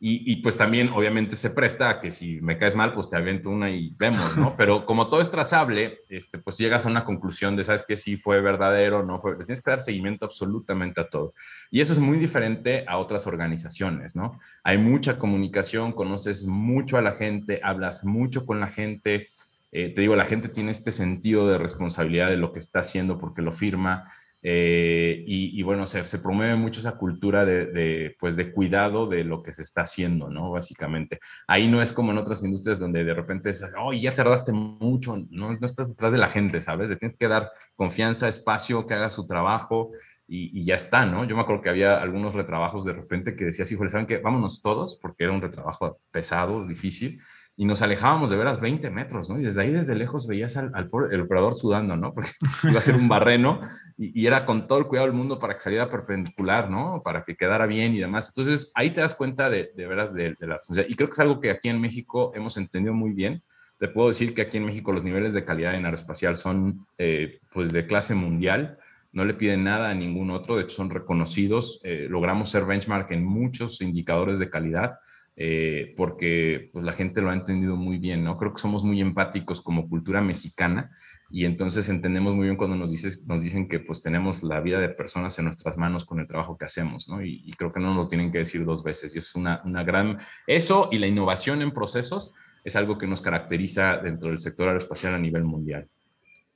[0.04, 3.50] Y, pues también obviamente se presta a que si me caes mal, pues te aviento
[3.50, 4.56] una y vemos, ¿no?
[4.58, 7.96] Pero como todo es trazable, este, pues llegas a una conclusión de, ¿sabes qué?
[7.96, 9.36] Si fue verdadero, no fue.
[9.36, 11.34] tienes que dar seguimiento absolutamente a todo.
[11.70, 14.40] Y eso es muy diferente a otras organizaciones, ¿no?
[14.64, 19.28] Hay mucha comunicación, conoces mucho a la gente, hablas mucho con la gente.
[19.72, 23.18] Eh, te digo, la gente tiene este sentido de responsabilidad de lo que está haciendo
[23.18, 24.12] porque lo firma.
[24.44, 29.52] Eh, y, bueno, se, promueve mucho esa cultura de, pues de cuidado de lo que
[29.52, 30.50] se está haciendo, ¿no?
[30.50, 31.20] Básicamente.
[31.46, 35.16] Ahí no es como en otras industrias donde de repente es, oh, ya tardaste mucho,
[35.30, 36.90] no, no estás detrás de la gente, ¿sabes?
[36.90, 39.92] Le tienes que dar confianza, espacio, que haga su trabajo
[40.26, 41.24] y, y ya está, ¿no?
[41.24, 44.18] Yo me acuerdo que había algunos retrabajos de repente que decías, híjole, ¿saben qué?
[44.18, 47.20] Vámonos todos, porque era un retrabajo pesado, difícil
[47.54, 49.38] y nos alejábamos de veras 20 metros, ¿no?
[49.38, 50.72] Y desde ahí, desde lejos, veías al,
[51.10, 52.14] el operador sudando, ¿no?
[52.14, 52.30] Porque
[52.64, 53.60] iba a ser un barreno
[53.98, 57.02] y, era con todo el cuidado del mundo para que saliera perpendicular, ¿no?
[57.04, 58.28] Para que quedara bien y demás.
[58.28, 60.90] Entonces, ahí te das cuenta de, de veras de, la responsabilidad.
[60.90, 63.42] Y creo que es algo que aquí en México hemos entendido muy bien.
[63.78, 67.40] Te puedo decir que aquí en México los niveles de calidad en aeroespacial son, eh,
[67.52, 68.78] pues, de clase mundial.
[69.12, 71.80] No le piden nada a ningún otro, de hecho son reconocidos.
[71.84, 74.94] Eh, logramos ser benchmark en muchos indicadores de calidad
[75.36, 78.36] eh, porque pues, la gente lo ha entendido muy bien, ¿no?
[78.36, 80.90] Creo que somos muy empáticos como cultura mexicana
[81.30, 84.80] y entonces entendemos muy bien cuando nos, dices, nos dicen que pues tenemos la vida
[84.80, 87.24] de personas en nuestras manos con el trabajo que hacemos, ¿no?
[87.24, 89.14] Y, creo que no nos lo tienen que decir dos veces.
[89.16, 90.18] Y es una, una gran...
[90.46, 95.14] Eso y la innovación en procesos es algo que nos caracteriza dentro del sector aeroespacial
[95.14, 95.88] a nivel mundial.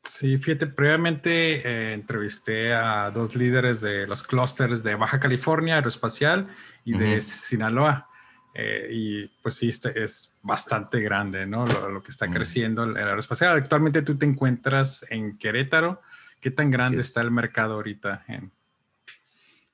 [0.04, 6.48] Sí, fíjate, previamente eh, entrevisté a dos líderes de los clústeres de Baja California Aeroespacial
[6.84, 8.05] y de Sinaloa.
[8.58, 11.66] Eh, y pues sí, este es bastante grande, ¿no?
[11.66, 12.32] Lo, que está mm.
[12.32, 13.54] creciendo el aeroespacial.
[13.54, 16.00] Actualmente tú te encuentras en Querétaro.
[16.40, 18.24] ¿Qué tan grande está el mercado ahorita?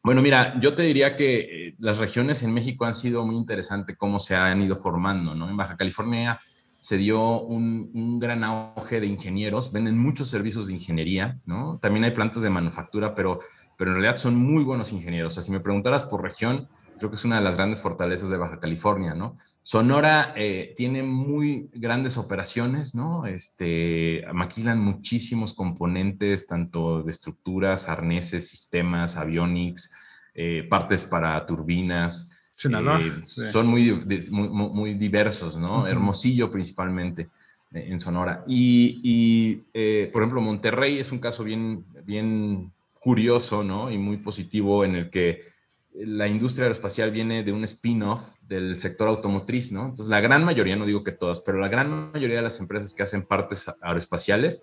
[0.03, 3.97] Bueno, mira, yo te diría que eh, las regiones en México han sido muy interesantes
[3.97, 5.49] cómo se han ido formando, ¿no?
[5.49, 6.41] En Baja California
[6.81, 11.79] se dio un, un, gran auge de ingenieros, venden muchos servicios de ingeniería, ¿no?
[11.81, 13.39] También hay plantas de manufactura, pero,
[13.79, 15.33] pero en realidad son muy buenos ingenieros.
[15.33, 16.69] O sea, si me preguntaras por región,
[17.03, 19.37] creo que es una de las grandes fortalezas de Baja California, ¿no?
[19.65, 23.27] Sonora eh, tiene muy grandes operaciones, ¿no?
[23.27, 29.91] Este, maquilan muchísimos componentes, tanto de estructuras, arneses, sistemas, avionics,
[30.33, 32.31] eh, partes para turbinas.
[32.65, 33.93] Eh, son muy,
[34.31, 35.89] muy, diversos, ¿no?
[35.89, 37.31] Hermosillo principalmente
[37.73, 38.45] en Sonora.
[38.47, 39.57] Y, y
[40.13, 43.91] por ejemplo, Monterrey es un caso bien, bien curioso, ¿no?
[43.91, 45.52] Y muy positivo en el que
[45.95, 49.83] la industria aeroespacial viene de un spin-off del sector automotriz, ¿no?
[49.83, 52.95] Entonces, la gran mayoría, no digo que todas, pero la gran mayoría de las empresas
[52.95, 54.63] que hacen partes aeroespaciales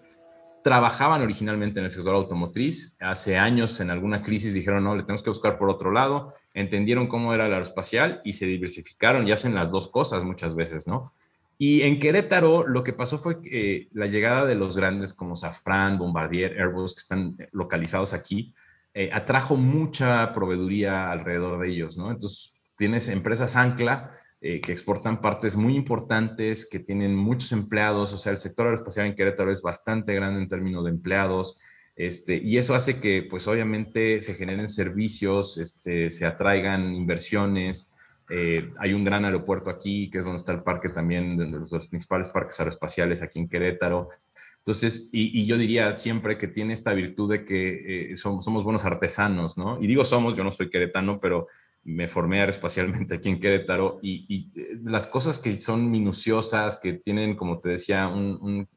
[0.64, 2.98] trabajaban originalmente en el sector automotriz.
[3.00, 6.34] Hace años, en alguna crisis, dijeron, no, le tenemos que buscar por otro lado.
[6.54, 10.88] Entendieron cómo era el aeroespacial y se diversificaron y hacen las dos cosas muchas veces,
[10.88, 11.14] ¿no?
[11.58, 15.98] Y en Querétaro lo que pasó fue que la llegada de los grandes como Safran,
[15.98, 18.54] Bombardier, Airbus, que están localizados aquí,
[18.94, 22.12] eh, atrajo mucha proveeduría alrededor de ellos, ¿no?
[22.12, 28.18] Entonces, tienes empresas ancla eh, que exportan partes muy importantes, que tienen muchos empleados, o
[28.18, 31.58] sea, el sector aeroespacial en Querétaro es bastante grande en términos de empleados,
[32.00, 37.94] este, y eso hace que, pues, obviamente se generen servicios, este, se atraigan inversiones.
[38.30, 41.88] Eh, hay un gran aeropuerto aquí, que es donde está el parque también, de los
[41.90, 44.08] principales parques aeroespaciales aquí en Querétaro.
[44.70, 48.86] Entonces, y, yo diría siempre que tiene esta virtud de que eh, somos, somos, buenos
[48.86, 49.82] artesanos, ¿no?
[49.82, 51.48] Y digo somos, yo no soy queretano, pero
[51.86, 57.36] me formé aeroespacialmente aquí en Querétaro y, eh, las cosas que son minuciosas, que tienen,
[57.36, 58.68] como te decía, un,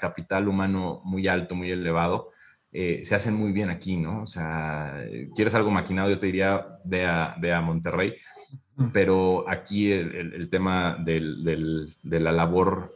[0.00, 2.32] capital humano muy alto, muy elevado,
[2.72, 4.22] eh, se hacen muy bien aquí, ¿no?
[4.22, 5.00] O sea,
[5.32, 8.16] quieres algo maquinado, yo te diría, ve a, ve a Monterrey,
[8.92, 12.94] pero aquí el, tema del, del, de la labor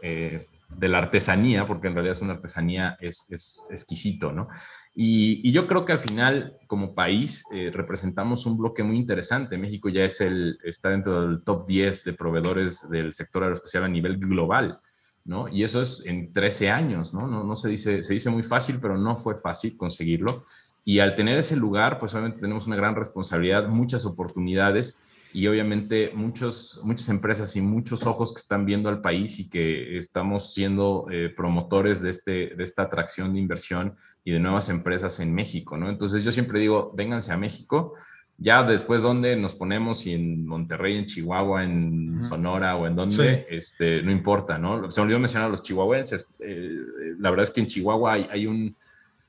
[0.81, 4.49] de la artesanía, porque en realidad es una artesanía, es, es exquisito, ¿no?
[4.95, 9.57] Y, yo creo que al final, como país, eh, representamos un bloque muy interesante.
[9.57, 13.89] México ya es el, está dentro del top 10 de proveedores del sector aeroespacial a
[13.89, 14.81] nivel global,
[15.25, 15.49] ¿no?
[15.49, 17.29] Y eso es en 13 años, ¿no?
[17.29, 20.45] No, no se, dice, se dice muy fácil, pero no fue fácil conseguirlo.
[20.85, 24.99] Y al tener ese lugar, pues obviamente tenemos una gran responsabilidad, muchas oportunidades
[25.33, 29.97] y obviamente muchos, muchas empresas y muchos ojos que están viendo al país y que
[29.97, 35.21] estamos siendo eh, promotores de, este, de esta atracción de inversión y de nuevas empresas
[35.21, 35.89] en México, ¿no?
[35.89, 37.95] Entonces yo siempre digo, vénganse a México,
[38.39, 43.47] ya después dónde nos ponemos, si en Monterrey, en Chihuahua, en Sonora o en dónde,
[43.51, 44.91] este, no importa, ¿no?
[44.91, 46.27] Se me olvidó mencionar a los chihuahuenses.
[46.39, 46.75] Eh,
[47.19, 48.75] la verdad es que en Chihuahua hay, un,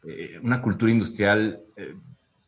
[0.03, 1.59] eh, una cultura industrial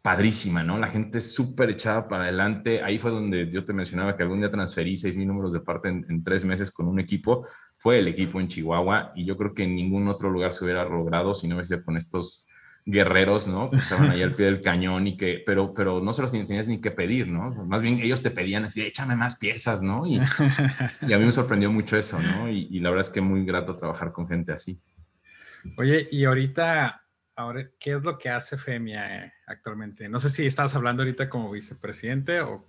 [0.03, 0.77] padrísima, ¿no?
[0.77, 2.83] La gente es súper echada para adelante.
[2.83, 5.87] Ahí fue donde yo te mencionaba que algún día transferí seis mil números de parte
[5.87, 7.47] en, tres meses con un equipo.
[7.77, 10.83] Fue el equipo en Chihuahua y yo creo que en ningún otro lugar se hubiera
[10.83, 12.45] logrado si no hubiese con estos
[12.85, 13.71] guerreros, ¿no?
[13.71, 16.67] Que estaban ahí al pie del cañón y que, pero, pero no se los tenías
[16.67, 17.51] ni que pedir, ¿no?
[17.65, 20.05] Más bien ellos te pedían así, échame más piezas, ¿no?
[20.05, 20.19] Y,
[21.07, 22.49] y a mí me sorprendió mucho eso, ¿no?
[22.49, 24.77] Y, y la verdad es que muy grato trabajar con gente así.
[25.77, 27.02] Oye, y ahorita
[27.35, 30.07] Ahora, ¿qué es lo que hace FEMIA eh, actualmente?
[30.07, 32.65] No sé si estás hablando ahorita como vicepresidente o,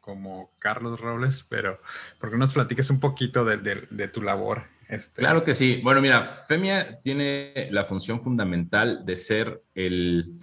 [0.00, 1.80] como Carlos Robles, pero
[2.18, 4.64] porque nos platiques un poquito de, tu labor.
[4.88, 5.20] Este.
[5.20, 5.80] Claro que sí.
[5.84, 10.38] Bueno, mira, FEMIA tiene la función fundamental de ser el,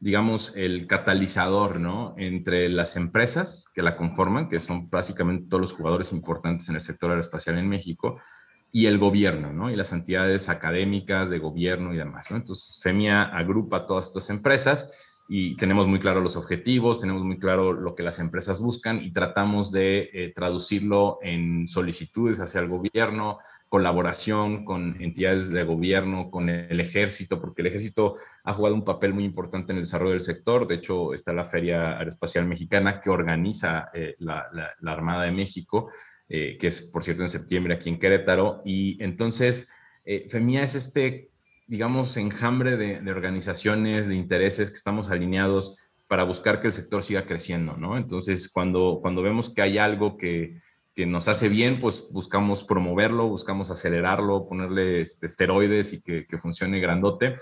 [0.00, 2.14] digamos, el catalizador, ¿no?
[2.18, 6.80] Entre las empresas que la conforman, que son básicamente todos los jugadores importantes en el
[6.82, 8.20] sector aeroespacial en México,
[8.74, 9.70] y el gobierno, ¿no?
[9.70, 12.36] Y las entidades académicas de gobierno y demás, ¿no?
[12.38, 14.90] Entonces, FEMIA agrupa todas estas empresas
[15.28, 19.12] y tenemos muy claro los objetivos, tenemos muy claro lo que las empresas buscan y
[19.12, 26.48] tratamos de eh, traducirlo en solicitudes hacia el gobierno, colaboración con entidades de gobierno, con
[26.48, 30.20] el ejército, porque el ejército ha jugado un papel muy importante en el desarrollo del
[30.20, 30.66] sector.
[30.66, 35.92] De hecho, está la Feria Aeroespacial Mexicana que organiza eh, la Armada de México
[36.28, 38.62] eh, que es, por cierto, en septiembre aquí en Querétaro.
[38.64, 39.68] Y entonces,
[40.04, 41.30] eh, FEMIA es este,
[41.66, 45.76] digamos, enjambre de, organizaciones, de intereses que estamos alineados
[46.08, 47.96] para buscar que el sector siga creciendo, ¿no?
[47.96, 50.60] Entonces, cuando, cuando vemos que hay algo que,
[50.94, 56.38] que nos hace bien, pues buscamos promoverlo, buscamos acelerarlo, ponerle este, esteroides y que, que,
[56.38, 57.36] funcione grandote.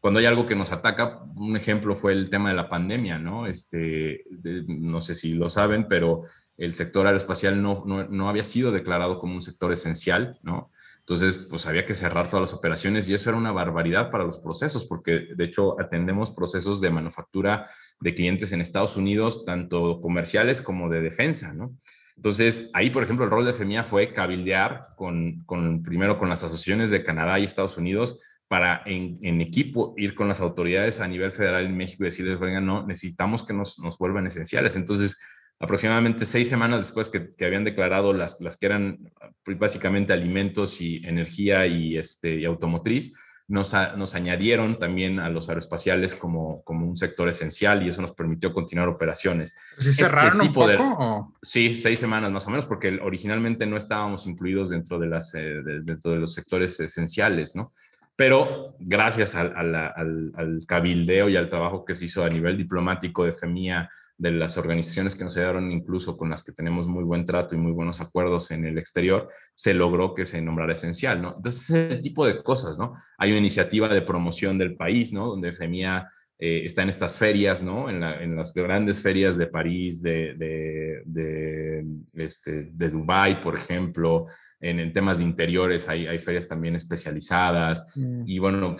[0.00, 3.46] Cuando hay algo que nos ataca, un ejemplo fue el tema de la pandemia, ¿no?
[3.46, 4.24] Este,
[4.66, 6.24] no sé si lo saben, pero
[6.58, 10.70] el sector aeroespacial no, no, había sido declarado como un sector esencial, ¿no?
[10.98, 14.38] Entonces, pues había que cerrar todas las operaciones y eso era una barbaridad para los
[14.38, 20.60] procesos, porque de hecho atendemos procesos de manufactura de clientes en Estados Unidos, tanto comerciales
[20.60, 21.74] como de defensa, ¿no?
[22.16, 26.42] Entonces, ahí, por ejemplo, el rol de FEMIA fue cabildear con, con primero con las
[26.42, 28.18] asociaciones de Canadá y Estados Unidos
[28.48, 32.40] para en, en, equipo ir con las autoridades a nivel federal en México y decirles,
[32.40, 34.74] venga, no, necesitamos que nos, nos vuelvan esenciales.
[34.74, 35.16] Entonces,
[35.60, 39.10] aproximadamente seis semanas después que, habían declarado las, las que eran
[39.44, 43.12] pues, básicamente alimentos y energía y, este, y automotriz,
[43.48, 48.12] nos, nos añadieron también a los aeroespaciales como, como un sector esencial y eso nos
[48.12, 49.56] permitió continuar operaciones.
[49.78, 51.34] ¿Sí cerraron un poco?
[51.42, 55.62] sí, seis semanas más o menos, porque originalmente no estábamos incluidos dentro de, las, eh,
[55.82, 57.72] dentro de los sectores esenciales, ¿no?
[58.14, 63.24] Pero gracias al, al, al, cabildeo y al trabajo que se hizo a nivel diplomático
[63.24, 67.24] de FEMIA, de las organizaciones que nos ayudaron, incluso con las que tenemos muy buen
[67.24, 71.34] trato y muy buenos acuerdos en el exterior, se logró que se nombrara esencial, ¿no?
[71.36, 72.94] Entonces, ese tipo de cosas, ¿no?
[73.16, 75.28] Hay una iniciativa de promoción del país, ¿no?
[75.28, 77.90] Donde FEMIA eh, está en estas ferias, ¿no?
[77.90, 84.26] En, en, las grandes ferias de París, de, de, de, este, de Dubái, por ejemplo,
[84.60, 88.22] en, temas de interiores hay, hay ferias también especializadas mm.
[88.26, 88.74] y bueno,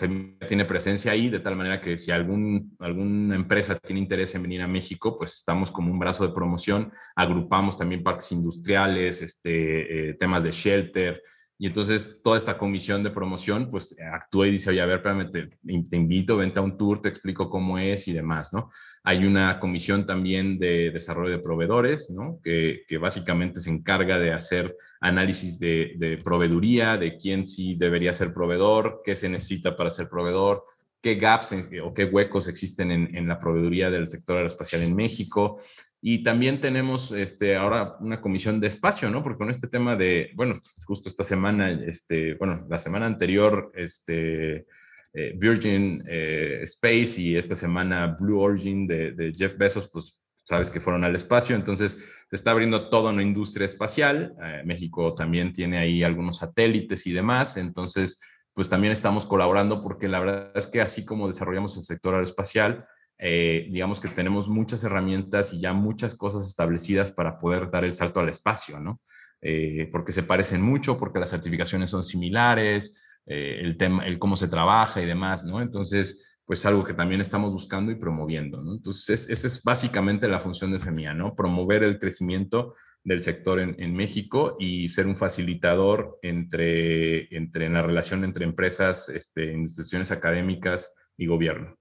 [0.47, 4.61] tiene presencia ahí de tal manera que si algún, alguna empresa tiene interés en venir
[4.61, 10.13] a México, pues estamos como un brazo de promoción, agrupamos también parques industriales, este, eh,
[10.13, 11.21] temas de shelter,
[11.61, 15.29] y entonces toda esta comisión de promoción pues actúa y dice, oye, a ver, espérame,
[15.29, 18.71] te, invito, vente a un tour, te explico cómo es y demás, ¿no?
[19.03, 22.39] Hay una comisión también de desarrollo de proveedores, ¿no?
[22.41, 29.01] Que, básicamente se encarga de hacer análisis de, proveeduría, de quién sí debería ser proveedor,
[29.03, 30.63] qué se necesita para ser proveedor,
[31.01, 35.57] qué gaps o qué huecos existen en, en la proveeduría del sector aeroespacial en México.
[36.01, 39.21] Y también tenemos este, ahora una comisión de espacio, ¿no?
[39.21, 43.71] Porque con este tema de, bueno, pues, justo esta semana, este, bueno, la semana anterior,
[43.75, 44.65] este,
[45.13, 50.79] eh, Virgin eh, Space y esta semana Blue Origin de, Jeff Bezos, pues sabes que
[50.79, 54.35] fueron al espacio, entonces se está abriendo toda una industria espacial.
[54.41, 58.21] Eh, México también tiene ahí algunos satélites y demás, entonces
[58.53, 62.85] pues también estamos colaborando porque la verdad es que así como desarrollamos el sector aeroespacial,
[63.19, 67.93] eh, digamos que tenemos muchas herramientas y ya muchas cosas establecidas para poder dar el
[67.93, 69.01] salto al espacio, ¿no?
[69.41, 74.37] Eh, porque se parecen mucho, porque las certificaciones son similares, eh, el tema, el cómo
[74.37, 75.61] se trabaja y demás, ¿no?
[75.61, 78.73] Entonces, pues algo que también estamos buscando y promoviendo, ¿no?
[78.73, 81.35] Entonces, esa es básicamente la función de FEMIA, ¿no?
[81.35, 87.81] Promover el crecimiento del sector en, México y ser un facilitador entre, entre en la
[87.81, 91.78] relación entre empresas, este, instituciones académicas y gobierno.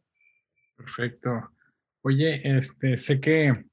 [0.78, 1.50] Perfecto.
[2.02, 3.64] Oye, este, sé que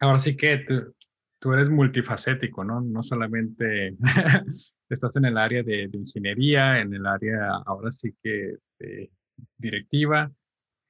[0.00, 0.94] ahora sí que tú,
[1.38, 2.80] tú eres multifacético, ¿no?
[2.80, 3.96] No solamente
[4.88, 9.10] estás en el área de, de, ingeniería, en el área ahora sí que de
[9.58, 10.32] directiva.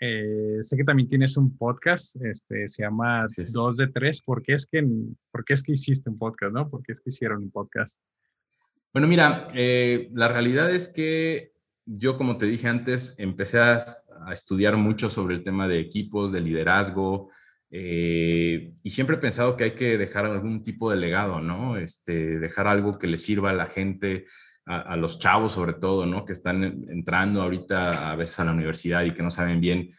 [0.03, 4.22] Eh, sé que también tienes un podcast, este, se llama Dos de Tres.
[4.22, 4.82] ¿Por qué, es que,
[5.30, 6.70] ¿Por qué es que hiciste un podcast, no?
[6.70, 8.01] ¿Por qué es que hicieron un podcast?
[8.94, 11.53] Bueno, mira, eh, la realidad es que
[11.84, 13.78] yo, como te dije antes, empecé a,
[14.32, 17.30] estudiar mucho sobre el tema de equipos, de liderazgo,
[17.70, 21.76] eh, y siempre he pensado que hay que dejar algún tipo de legado, ¿no?
[21.76, 24.26] Este, dejar algo que le sirva a la gente,
[24.66, 26.24] a, los chavos sobre todo, ¿no?
[26.24, 29.90] Que están entrando ahorita a veces a la universidad y que no saben bien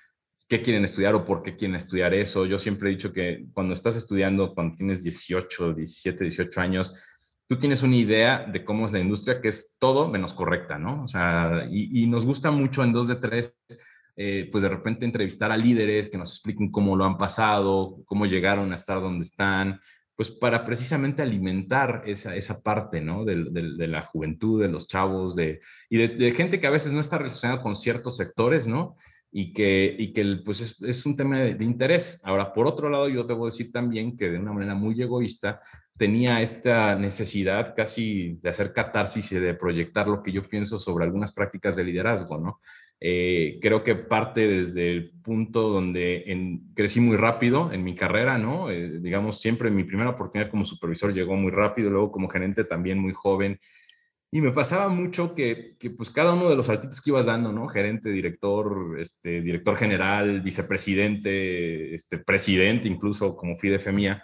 [0.48, 2.46] qué quieren estudiar o por qué quieren estudiar eso.
[2.46, 6.94] Yo siempre he dicho que cuando estás estudiando, cuando tienes 18, 17, 18 años,
[7.48, 11.04] tú tienes una idea de cómo es la industria que es todo menos correcta, ¿no?
[11.04, 13.58] O sea, y, nos gusta mucho en dos de tres,
[14.16, 18.26] eh, pues de repente entrevistar a líderes que nos expliquen cómo lo han pasado, cómo
[18.26, 19.80] llegaron a estar donde están,
[20.22, 23.26] pues para precisamente alimentar esa, esa parte, ¿no?
[23.26, 27.00] De, de, la juventud, de los chavos, de, y de, gente que a veces no
[27.00, 28.96] está relacionada con ciertos sectores, ¿no?
[29.32, 32.22] Y que, y que pues es, es un tema de, interés.
[32.24, 35.62] Ahora, por otro lado, yo debo decir también que de una manera muy egoísta,
[35.98, 41.06] tenía esta necesidad casi de hacer catarsis y de proyectar lo que yo pienso sobre
[41.06, 42.60] algunas prácticas de liderazgo, ¿no?
[43.04, 46.24] Eh, creo que parte desde el punto donde
[46.76, 48.70] crecí muy rápido en mi carrera, ¿no?
[48.70, 53.00] Eh, digamos, siempre mi primera oportunidad como supervisor llegó muy rápido, luego como gerente también
[53.00, 53.60] muy joven.
[54.30, 57.52] Y me pasaba mucho que, que, pues cada uno de los saltitos que ibas dando,
[57.52, 57.68] ¿no?
[57.68, 64.24] Gerente, director, este, director general, vicepresidente, este, presidente, incluso como fui de FEMIA,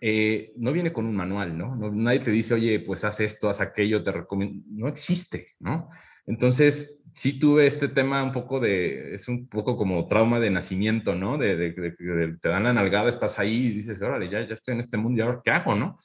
[0.00, 1.74] eh, no viene con un manual, ¿no?
[1.76, 1.90] ¿no?
[1.90, 4.64] Nadie te dice, oye, pues haz esto, haz aquello, te recomiendo.
[4.68, 5.90] No existe, ¿no?
[6.26, 11.14] Entonces, sí tuve este tema un poco de, es un poco como trauma de nacimiento,
[11.14, 11.38] ¿no?
[11.38, 14.80] De, de, te dan la nalgada, estás ahí y dices, órale, ya, ya estoy en
[14.80, 15.98] este mundo, ¿y ahora qué hago, no?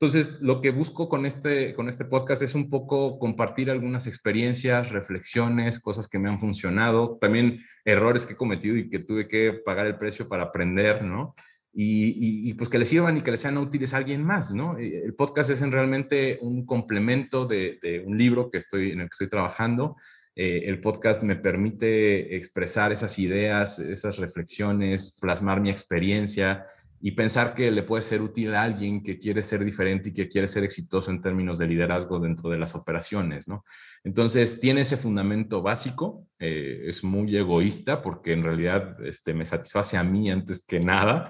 [0.00, 4.90] Entonces, lo que busco con este, con este podcast es un poco compartir algunas experiencias,
[4.92, 9.52] reflexiones, cosas que me han funcionado, también errores que he cometido y que tuve que
[9.52, 11.34] pagar el precio para aprender, ¿no?
[11.80, 14.76] Y, y, pues que les sirvan y que les sean útiles a alguien más, ¿no?
[14.78, 19.06] El podcast es en realmente un complemento de, de, un libro que estoy, en el
[19.06, 19.94] que estoy trabajando,
[20.40, 26.64] eh, el podcast me permite expresar esas ideas, esas reflexiones, plasmar mi experiencia
[27.00, 30.28] y pensar que le puede ser útil a alguien que quiere ser diferente y que
[30.28, 33.64] quiere ser exitoso en términos de liderazgo dentro de las operaciones, ¿no?
[34.04, 39.96] Entonces, tiene ese fundamento básico, eh, es muy egoísta porque en realidad este, me satisface
[39.96, 41.28] a mí antes que nada,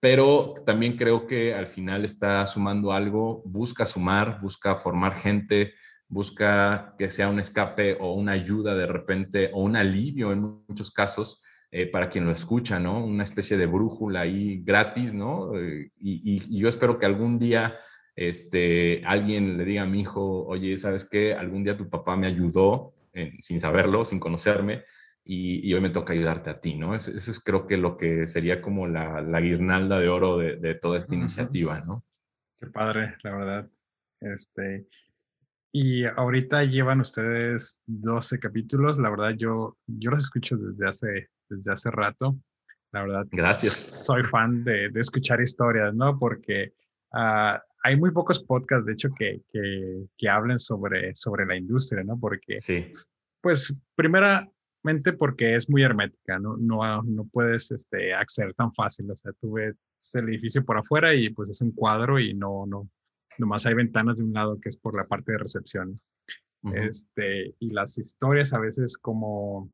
[0.00, 5.74] pero también creo que al final está sumando algo, busca sumar, busca formar gente,
[6.08, 10.90] busca que sea un escape o una ayuda de repente o un alivio en muchos
[10.90, 13.04] casos eh, para quien lo escucha, ¿no?
[13.04, 15.54] Una especie de brújula ahí gratis, ¿no?
[15.58, 17.76] Eh, y, yo espero que algún día
[18.14, 21.34] este, alguien le diga a mi hijo, oye, ¿sabes qué?
[21.34, 22.94] Algún día tu papá me ayudó
[23.42, 24.84] sin saberlo, sin conocerme,
[25.30, 26.94] y, hoy me toca ayudarte a ti, ¿no?
[26.94, 31.14] Eso, es creo que lo que sería como la, guirnalda de oro de, toda esta
[31.14, 32.02] iniciativa, ¿no?
[32.58, 33.70] Qué padre, la verdad.
[34.20, 34.86] Este,
[35.70, 38.96] y ahorita llevan ustedes 12 capítulos.
[38.96, 42.38] La verdad, yo, yo los escucho desde hace, desde hace rato.
[42.92, 43.26] La verdad.
[43.30, 43.74] Gracias.
[43.74, 46.18] Soy fan de, de escuchar historias, ¿no?
[46.18, 46.72] Porque
[47.12, 52.02] uh, hay muy pocos podcasts, de hecho, que, que, que, hablen sobre, sobre la industria,
[52.02, 52.18] ¿no?
[52.18, 52.94] Porque, sí.
[53.42, 54.57] pues, primeramente
[55.18, 56.56] porque es muy hermética, ¿no?
[56.56, 59.10] No, no puedes este, acceder tan fácil.
[59.10, 59.76] O sea, tú ves
[60.14, 62.88] el edificio por afuera y pues es un cuadro y no, no,
[63.38, 66.00] nomás hay ventanas de un lado que es por la parte de recepción.
[66.74, 69.70] este, y las historias a veces como,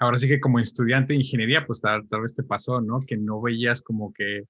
[0.00, 3.00] ahora sí que como estudiante de ingeniería, pues tal, tal vez te pasó, ¿no?
[3.06, 4.44] Que no veías como que,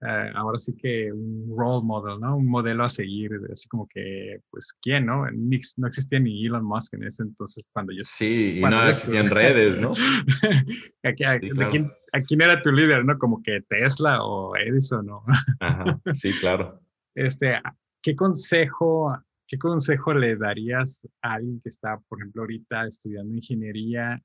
[0.00, 2.36] eh, ahora sí que un role model, ¿no?
[2.36, 5.24] Un modelo a seguir, así como que, pues, ¿quién, no?
[5.30, 8.00] No existía ni Elon Musk en ese entonces cuando yo...
[8.02, 9.92] Sí, y no existían redes, ¿no?
[11.04, 13.18] ¿A, quién, ¿A, quién, era tu líder, no?
[13.18, 15.22] Como que Tesla o Edison, ¿no?
[15.60, 16.80] Ajá, sí, claro
[17.14, 17.60] este,
[18.02, 19.16] ¿qué consejo,
[19.46, 24.20] qué consejo le darías a alguien que está, por ejemplo, ahorita estudiando ingeniería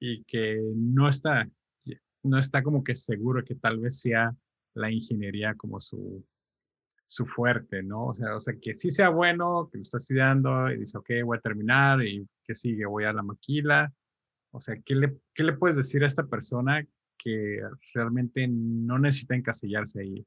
[0.00, 1.48] y que no está,
[2.22, 4.34] no está como que seguro que tal vez sea
[4.74, 6.24] la ingeniería como su,
[7.10, 8.06] su fuerte, ¿no?
[8.06, 11.10] O sea, o sea, que sí sea bueno, que lo está estudiando y dice, ok,
[11.24, 13.92] voy a terminar y que sigue, voy a la maquila,
[14.52, 16.86] O sea, ¿qué le, qué le puedes decir a esta persona
[17.18, 17.60] que
[17.94, 20.24] realmente no necesita encasillarse ahí?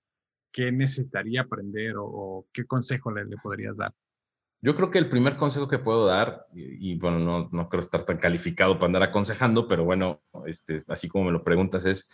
[0.52, 3.94] ¿Qué necesitaría aprender o, qué consejo le, le, podrías dar?
[4.62, 8.04] Yo creo que el primer consejo que puedo dar, y, bueno, no, no creo estar
[8.04, 12.10] tan calificado para andar aconsejando, pero bueno, este, así como me lo preguntas, es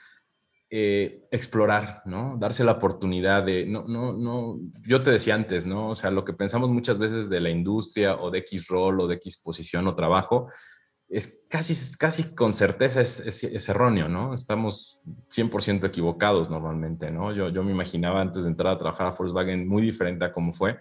[0.71, 2.37] eh, explorar, ¿no?
[2.37, 5.89] Darse la oportunidad de, no, no, no, yo te decía antes, ¿no?
[5.89, 9.07] O sea, lo que pensamos muchas veces de la industria o de X rol o
[9.07, 10.47] de X posición o trabajo,
[11.09, 14.35] es casi, casi con certeza es, erróneo, ¿no?
[14.35, 15.01] Estamos
[15.35, 17.33] 100% equivocados normalmente, ¿no?
[17.33, 20.53] Yo, yo me imaginaba antes de entrar a trabajar a Volkswagen muy diferente a cómo
[20.53, 20.77] fue.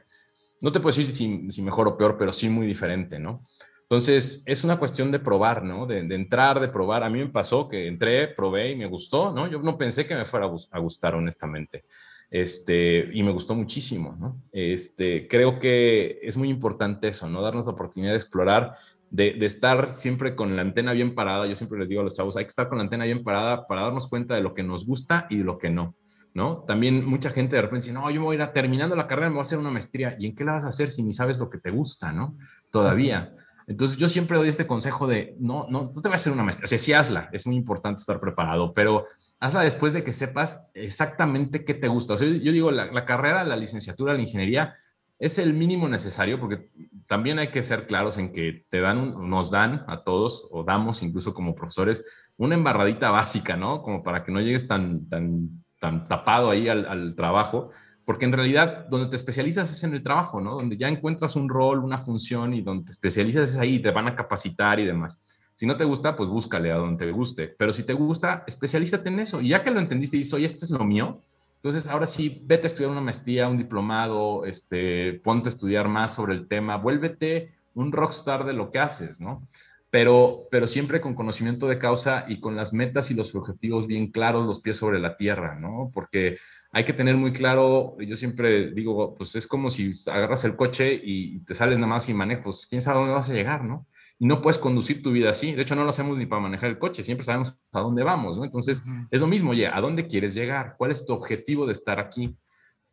[0.60, 3.42] No te puedo decir si, si mejor o peor, pero sí muy diferente, ¿no?
[3.90, 5.86] Entonces, es una cuestión de probar, ¿no?
[5.86, 7.02] De, entrar, de probar.
[7.02, 9.46] A mí me pasó que entré, probé y me gustó, ¿no?
[9.46, 11.84] Yo no pensé que me fuera a gustar, honestamente.
[12.30, 14.42] Este, y me gustó muchísimo, ¿no?
[14.52, 17.40] Este, creo que es muy importante eso, ¿no?
[17.40, 18.76] Darnos la oportunidad de explorar
[19.10, 21.46] de, estar siempre con la antena bien parada.
[21.46, 23.66] Yo siempre les digo a los chavos, hay que estar con la antena bien parada
[23.66, 25.94] para darnos cuenta de lo que nos gusta y de lo que no.
[26.34, 26.58] ¿No?
[26.68, 29.08] También mucha gente de repente dice, no, yo me voy a ir a, terminando la
[29.08, 30.14] carrera, me voy a hacer una maestría.
[30.18, 32.36] ¿Y en qué la vas a hacer si ni sabes lo que te gusta, ¿no?
[32.70, 33.34] Todavía.
[33.68, 36.42] Entonces yo siempre doy este consejo de, no, no, no te vas a hacer una
[36.42, 36.64] maestría.
[36.64, 39.06] O sea, sí hazla, es muy importante estar preparado, pero
[39.38, 42.14] hazla después de que sepas exactamente qué te gusta.
[42.14, 44.74] O sea, yo digo, la, la carrera, la licenciatura, la ingeniería,
[45.18, 46.70] es el mínimo necesario porque
[47.06, 51.02] también hay que ser claros en que te dan, nos dan a todos o damos
[51.02, 52.04] incluso como profesores
[52.36, 53.82] una embarradita básica, ¿no?
[53.82, 57.70] Como para que no llegues tan, tan, tan tapado ahí al, trabajo,
[58.08, 60.54] porque en realidad donde te especializas es en el trabajo, ¿no?
[60.54, 64.06] Donde ya encuentras un rol, una función y donde te especializas es ahí, te van
[64.06, 65.20] a capacitar y demás.
[65.54, 69.10] Si no te gusta, pues búscale a donde te guste, pero si te gusta, especialízate
[69.10, 69.42] en eso.
[69.42, 71.20] Y ya que lo entendiste y dices, oye, esto es lo mío,
[71.56, 76.14] entonces, ahora sí, vete a estudiar una maestría, un diplomado, este, ponte a estudiar más
[76.14, 79.42] sobre el tema, vuélvete un rockstar de lo que haces, ¿no?
[79.90, 84.10] Pero, pero siempre con conocimiento de causa y con las metas y los objetivos bien
[84.10, 85.90] claros, los pies sobre la tierra, ¿no?
[85.92, 86.38] Porque
[86.70, 91.00] hay que tener muy claro, yo siempre digo, pues es como si agarras el coche
[91.02, 93.86] y te sales nada más y manejas, pues quién sabe dónde vas a llegar, ¿no?
[94.18, 95.52] y no puedes conducir tu vida así.
[95.52, 98.36] De hecho, no lo hacemos ni para manejar el coche, siempre sabemos a dónde vamos,
[98.36, 98.44] ¿no?
[98.44, 100.74] Entonces, es lo mismo, oye, ¿a dónde quieres llegar?
[100.76, 102.36] ¿Cuál es tu objetivo de estar aquí?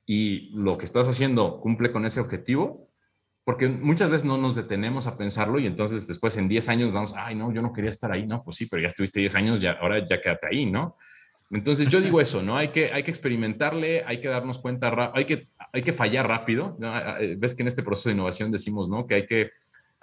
[0.05, 2.91] Y lo que estás haciendo cumple con ese objetivo,
[3.43, 7.13] porque muchas veces no nos detenemos a pensarlo y entonces después en 10 años damos,
[7.15, 9.61] ay, no, yo no quería estar ahí, no, pues sí, pero ya estuviste 10 años,
[9.61, 10.95] ya, ahora ya quédate ahí, ¿no?
[11.51, 12.57] Entonces yo digo eso, ¿no?
[12.57, 16.77] Hay que, hay que experimentarle, hay que darnos cuenta, hay que, hay que fallar rápido.
[17.37, 19.05] Ves que en este proceso de innovación decimos, ¿no?
[19.05, 19.51] Que hay que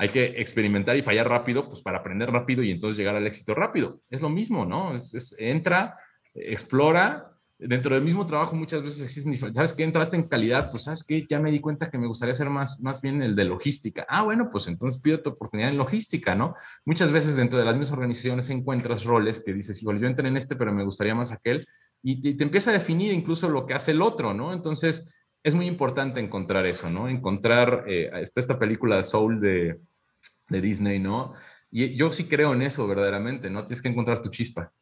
[0.02, 3.54] hay que experimentar y fallar rápido, pues para aprender rápido y entonces llegar al éxito
[3.54, 4.00] rápido.
[4.10, 4.96] Es lo mismo, ¿no?
[4.96, 5.96] Es, entra,
[6.34, 7.31] explora.
[7.64, 9.56] Dentro del mismo trabajo muchas veces existen diferentes.
[9.56, 9.84] ¿Sabes qué?
[9.84, 11.24] Entraste en calidad, pues ¿sabes qué?
[11.28, 14.04] Ya me di cuenta que me gustaría hacer más, más bien el de logística.
[14.08, 16.56] Ah, bueno, pues entonces pido tu oportunidad en logística, ¿no?
[16.84, 20.36] Muchas veces dentro de las mismas organizaciones encuentras roles que dices, igual yo entré en
[20.36, 21.68] este, pero me gustaría más aquel.
[22.02, 24.52] Y te, empieza a definir incluso lo que hace el otro, ¿no?
[24.52, 27.08] Entonces, es muy importante encontrar eso, ¿no?
[27.08, 29.80] Encontrar, eh, esta película Soul de,
[30.48, 31.34] de Disney, ¿no?
[31.70, 33.64] Y yo sí creo en eso verdaderamente, ¿no?
[33.64, 34.72] Tienes que encontrar tu chispa.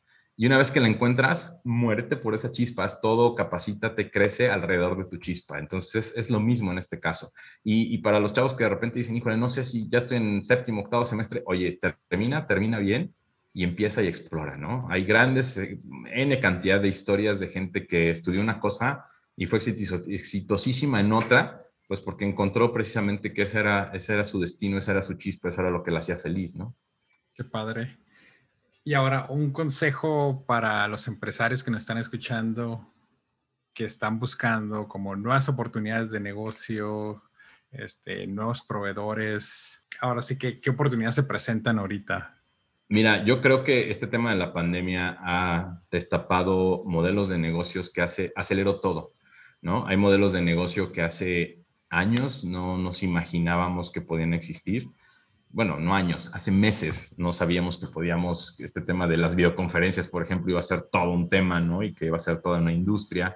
[0.41, 4.97] Y una vez que la encuentras, muérete por esa chispa, haz todo, capacítate, crece alrededor
[4.97, 5.59] de tu chispa.
[5.59, 7.31] Entonces es, lo mismo en este caso.
[7.63, 10.43] Y, para los chavos que de repente dicen, híjole, no sé si ya estoy en
[10.43, 11.79] séptimo, octavo semestre, oye,
[12.09, 13.15] termina, termina bien
[13.53, 14.87] y empieza y explora, ¿no?
[14.89, 15.79] Hay grandes, eh,
[16.11, 19.05] N cantidad de historias de gente que estudió una cosa
[19.37, 24.41] y fue exitosísima en otra pues porque encontró precisamente que ese era, ese era su
[24.41, 26.75] destino, ese era su chispa, eso era lo que la hacía feliz, ¿no?
[27.35, 27.99] Qué padre.
[28.91, 32.93] Y ahora, un consejo para los empresarios que nos están escuchando,
[33.73, 37.23] que están buscando como nuevas oportunidades de negocio,
[37.71, 39.87] este, nuevos proveedores.
[40.01, 42.43] Ahora sí, ¿qué, ¿qué oportunidades se presentan ahorita?
[42.89, 48.03] Mira, yo creo que este tema de la pandemia ha destapado modelos de negocios que
[48.03, 49.13] hace, aceleró todo,
[49.63, 49.87] ¿no?
[49.87, 54.89] Hay modelos de negocio que hace años no nos imaginábamos que podían existir.
[55.53, 60.23] Bueno, no años, hace meses no sabíamos que podíamos, este tema de las videoconferencias, por
[60.23, 61.83] ejemplo, iba a ser todo un tema, ¿no?
[61.83, 63.35] Y que iba a ser toda una industria.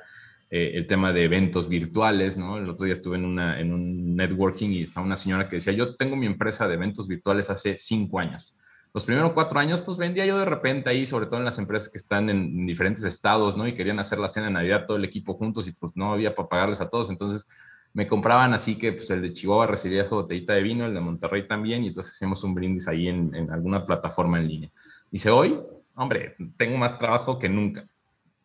[0.49, 2.59] Eh, el tema de eventos virtuales, ¿no?
[2.59, 5.73] El otro día estuve en, una, en un networking y estaba una señora que decía,
[5.73, 8.55] yo tengo mi empresa de eventos virtuales hace cinco años.
[8.93, 11.89] Los primeros cuatro años, pues vendía yo de repente ahí, sobre todo en las empresas
[11.89, 13.67] que están en diferentes estados, ¿no?
[13.67, 16.37] Y querían hacer la cena de Navidad todo el equipo juntos y pues no había
[16.37, 17.11] para pagarles a todos.
[17.11, 17.49] Entonces,
[17.95, 21.01] me compraban así que pues el de Chihuahua recibía su botellita de vino, el de
[21.01, 24.71] Monterrey también, y entonces hacíamos un brindis ahí en, alguna plataforma en línea.
[25.11, 25.61] Dice, hoy,
[25.95, 27.89] hombre, tengo más trabajo que nunca.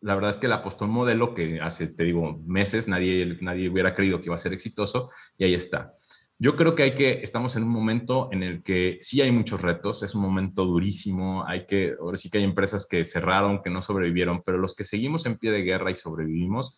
[0.00, 3.68] La verdad es que le apostó un modelo que hace, te digo, meses nadie, nadie
[3.68, 5.94] hubiera creído que iba a ser exitoso y ahí está.
[6.38, 9.60] Yo creo que hay que, estamos en un momento en el que sí hay muchos
[9.60, 13.68] retos, es un momento durísimo, hay que, ahora sí que hay empresas que cerraron, que
[13.68, 16.76] no sobrevivieron, pero los que seguimos en pie de guerra y sobrevivimos,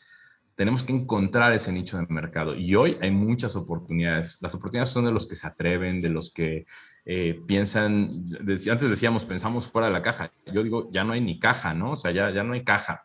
[0.55, 2.55] tenemos que encontrar ese nicho de mercado.
[2.55, 4.39] Y hoy hay muchas oportunidades.
[4.41, 6.67] Las oportunidades son de los que se atreven, de los que
[7.05, 10.31] eh, piensan, antes decíamos, pensamos fuera de la caja.
[10.53, 11.93] Yo digo, ya no hay ni caja, ¿no?
[11.93, 13.05] O sea, ya, ya no hay caja,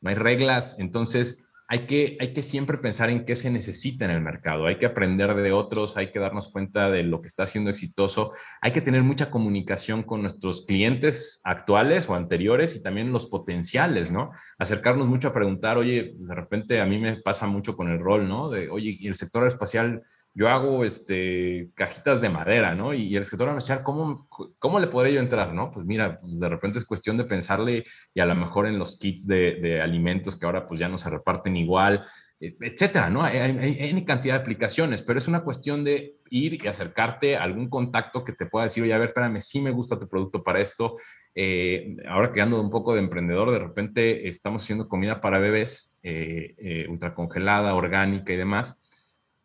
[0.00, 0.76] no hay reglas.
[0.78, 4.76] Entonces, hay que, hay que siempre pensar en qué se necesita en el mercado, hay
[4.76, 8.72] que aprender de otros, hay que darnos cuenta de lo que está siendo exitoso, hay
[8.72, 14.30] que tener mucha comunicación con nuestros clientes actuales o anteriores y también los potenciales, ¿no?
[14.58, 18.26] Acercarnos mucho a preguntar, oye, de repente a mí me pasa mucho con el rol,
[18.26, 18.48] ¿no?
[18.48, 20.02] De, oye, y el sector espacial
[20.38, 22.94] yo hago este, cajitas de madera, ¿no?
[22.94, 24.28] Y, el escritor anunciar, ¿cómo,
[24.60, 25.72] ¿cómo le podré yo entrar, no?
[25.72, 27.84] Pues mira, pues de repente es cuestión de pensarle
[28.14, 31.10] y a lo mejor en los kits de, alimentos que ahora pues ya no se
[31.10, 32.06] reparten igual,
[32.38, 33.24] e, etcétera, ¿no?
[33.24, 37.68] Hay, hay, cantidad de aplicaciones, pero es una cuestión de ir y acercarte a algún
[37.68, 40.60] contacto que te pueda decir, oye, a ver, espérame, sí me gusta tu producto para
[40.60, 40.98] esto.
[41.34, 45.98] Eh, ahora que ando un poco de emprendedor, de repente estamos haciendo comida para bebés,
[46.04, 48.84] eh, eh, ultracongelada, orgánica y demás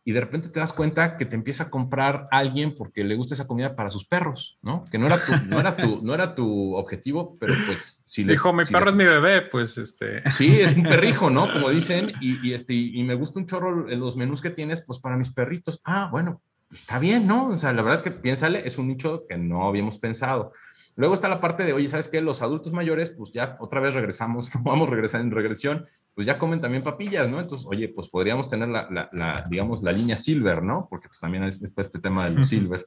[0.05, 3.35] y de repente te das cuenta que te empieza a comprar alguien porque le gusta
[3.35, 4.83] esa comida para sus perros, ¿no?
[4.91, 8.33] Que no era tu, no era tu, no era tu objetivo, pero pues si le
[8.33, 10.29] Dijo, mi perro es mi bebé, pues este.
[10.31, 11.51] Sí, es un perrijo, ¿no?
[11.51, 14.99] Como dicen, y, y, este, y me gusta un chorro los menús que tienes, pues
[14.99, 15.79] para mis perritos.
[15.85, 16.41] Ah, bueno,
[16.71, 17.47] está bien, ¿no?
[17.47, 20.51] O sea, la verdad es que piénsale, es un nicho que no habíamos pensado.
[20.95, 22.21] Luego está la parte de, oye, ¿sabes qué?
[22.21, 26.37] Los adultos mayores, pues ya otra vez regresamos, vamos a regresar en regresión, pues ya
[26.37, 27.39] comen también papillas, ¿no?
[27.39, 30.87] Entonces, oye, pues podríamos tener la, la, digamos, la línea silver, ¿no?
[30.89, 32.85] Porque pues también está este tema del silver.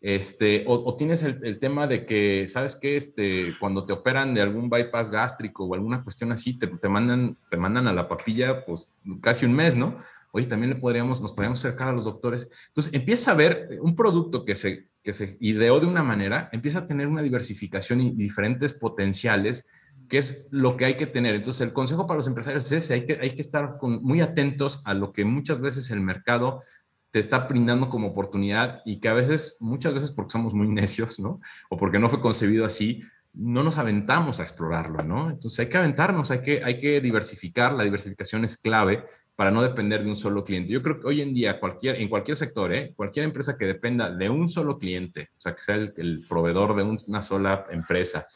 [0.00, 2.96] Este, o, tienes el, el, tema de que, ¿sabes qué?
[2.96, 7.38] Este, cuando te operan de algún bypass gástrico o alguna cuestión así, te, te, mandan,
[7.48, 9.98] te mandan a la papilla, pues casi un mes, ¿no?
[10.32, 12.48] Oye, también le podríamos, nos podríamos acercar a los doctores.
[12.68, 16.80] Entonces, empieza a ver un producto que se, que se ideó de una manera, empieza
[16.80, 19.66] a tener una diversificación y diferentes potenciales,
[20.08, 21.34] que es lo que hay que tener.
[21.34, 24.80] Entonces, el consejo para los empresarios es ese, hay que, hay que estar muy atentos
[24.84, 26.62] a lo que muchas veces el mercado
[27.10, 31.20] te está brindando como oportunidad y que a veces, muchas veces porque somos muy necios,
[31.20, 31.40] ¿no?
[31.68, 33.02] O porque no fue concebido así,
[33.34, 35.30] no nos aventamos a explorarlo, ¿no?
[35.30, 39.04] Entonces hay que aventarnos, hay que, hay que diversificar, la diversificación es clave
[39.34, 40.72] para no depender de un solo cliente.
[40.72, 42.92] Yo creo que hoy en día, cualquier, en cualquier sector, ¿eh?
[42.94, 46.82] cualquier empresa que dependa de un solo cliente, o sea, que sea el, proveedor de
[46.82, 48.26] una sola empresa,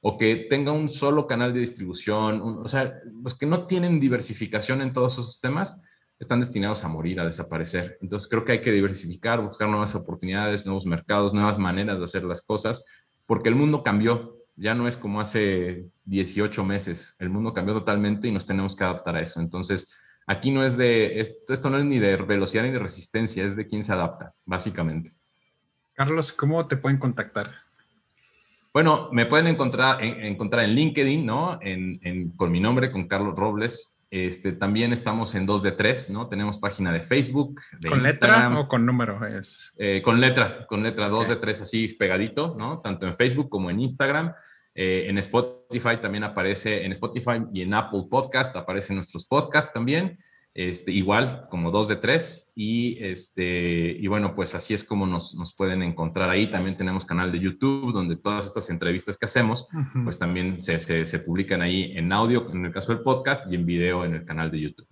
[0.00, 4.80] o que tenga un solo canal de distribución, o sea, los que no tienen diversificación
[4.80, 5.78] en todos esos temas,
[6.18, 7.98] están destinados a morir, a desaparecer.
[8.00, 12.24] Entonces creo que hay que diversificar, buscar nuevas oportunidades, nuevos mercados, nuevas maneras de hacer
[12.24, 12.84] las cosas,
[13.26, 18.28] porque el mundo cambió, ya no es como hace 18 meses, el mundo cambió totalmente
[18.28, 19.40] y nos tenemos que adaptar a eso.
[19.40, 19.96] Entonces,
[20.26, 23.66] Aquí no es de, esto, no es ni de velocidad ni de resistencia, es de
[23.66, 25.12] quién se adapta, básicamente.
[25.94, 27.54] Carlos, ¿cómo te pueden contactar?
[28.72, 31.60] Bueno, me pueden encontrar en, encontrar en LinkedIn, ¿no?
[32.36, 33.95] con mi nombre, con Carlos Robles.
[34.24, 36.26] Este, también estamos en 2 de 3, ¿no?
[36.26, 39.26] Tenemos página de Facebook, de ¿Con letra o con número?
[39.26, 39.74] Es...
[39.76, 42.80] Eh, con letra, con letra 2 de 3 así pegadito, ¿no?
[42.80, 44.32] Tanto en Facebook como en Instagram.
[44.74, 50.18] Eh, en Spotify también aparece, en Spotify y en Apple Podcast aparecen nuestros podcasts también.
[50.58, 55.34] Este, igual como dos de tres y este y bueno pues así es como nos,
[55.34, 56.46] nos, pueden encontrar ahí.
[56.46, 59.68] También tenemos canal de YouTube donde todas estas entrevistas que hacemos
[60.02, 63.66] pues también se, se, publican ahí en audio en el caso del podcast y en
[63.66, 64.88] video en el canal de YouTube.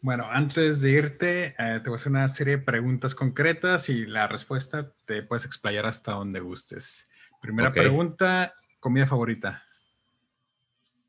[0.00, 4.06] Bueno antes de irte eh, te voy a hacer una serie de preguntas concretas y
[4.06, 7.06] la respuesta te puedes explayar hasta donde gustes.
[7.42, 9.65] Primera pregunta comida favorita?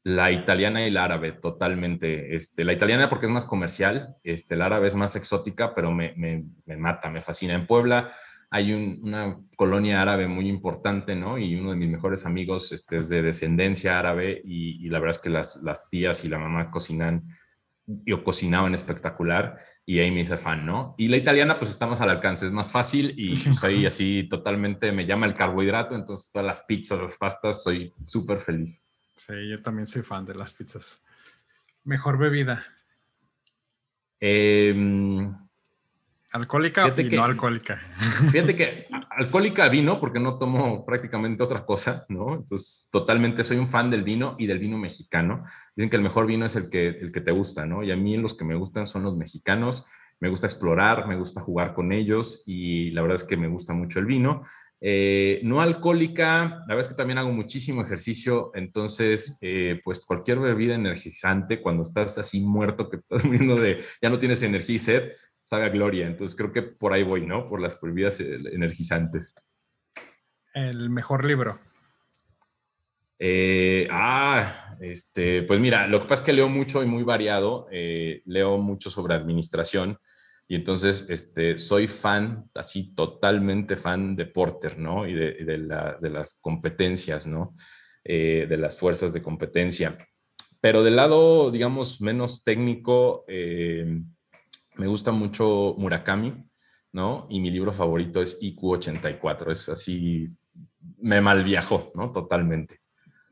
[0.08, 2.34] La italiana y la árabe, totalmente.
[2.34, 6.14] Este, la italiana porque es más comercial, este, la árabe es más exótica, pero me,
[6.16, 7.54] me, mata, me fascina.
[7.54, 8.14] En Puebla
[8.50, 11.38] hay una colonia árabe muy importante, ¿no?
[11.38, 15.22] Y uno de mis mejores amigos este, es de descendencia árabe y, la verdad es
[15.22, 17.28] que las, las tías y la mamá cocinan,
[17.86, 20.96] yo cocinaban espectacular y ahí me hice fan, ¿no?
[20.98, 24.26] Y la italiana pues está más al alcance, es más fácil y pues, ahí así
[24.30, 28.87] totalmente me llama el carbohidrato, entonces todas las pizzas, las pastas, soy súper feliz.
[29.28, 31.02] Sí, yo también soy fan de las pizzas.
[31.84, 32.64] Mejor bebida.
[34.20, 34.74] Eh,
[36.32, 37.82] ¿Alcohólica o no alcohólica?
[38.32, 42.36] Fíjate que alcohólica vino, porque no tomo prácticamente otra cosa, ¿no?
[42.36, 45.44] Entonces, totalmente soy un fan del vino y del vino mexicano.
[45.76, 47.84] Dicen que el mejor vino es el que, el que te gusta, ¿no?
[47.84, 49.86] Y a mí los que me gustan son los mexicanos.
[50.20, 53.74] Me gusta explorar, me gusta jugar con ellos y la verdad es que me gusta
[53.74, 54.44] mucho el vino.
[54.80, 60.40] Eh, no alcohólica, la verdad es que también hago muchísimo ejercicio, entonces, eh, pues cualquier
[60.40, 64.80] bebida energizante, cuando estás así muerto, que estás muriendo de, ya no tienes energía y
[64.80, 65.12] sed,
[65.44, 66.08] sabe gloria.
[66.08, 67.48] Entonces creo que por ahí voy, ¿no?
[67.48, 69.34] Por las bebidas energizantes.
[70.54, 71.60] El mejor libro.
[73.20, 77.68] Eh, ah, este, pues mira, lo que pasa es que leo mucho y muy variado.
[77.72, 79.98] Eh, leo mucho sobre administración
[80.48, 85.08] y entonces este, soy fan, así totalmente fan de Porter, ¿no?
[85.08, 87.56] Y de, las competencias, ¿no?
[88.04, 89.98] Eh, de las fuerzas de competencia.
[90.62, 96.34] Pero del lado, digamos, menos técnico, me gusta mucho Murakami,
[96.94, 97.28] ¿no?
[97.30, 99.52] Y mi libro favorito es IQ84.
[99.52, 100.30] Es así,
[101.00, 102.12] me malviajó, ¿no?
[102.12, 102.80] Totalmente.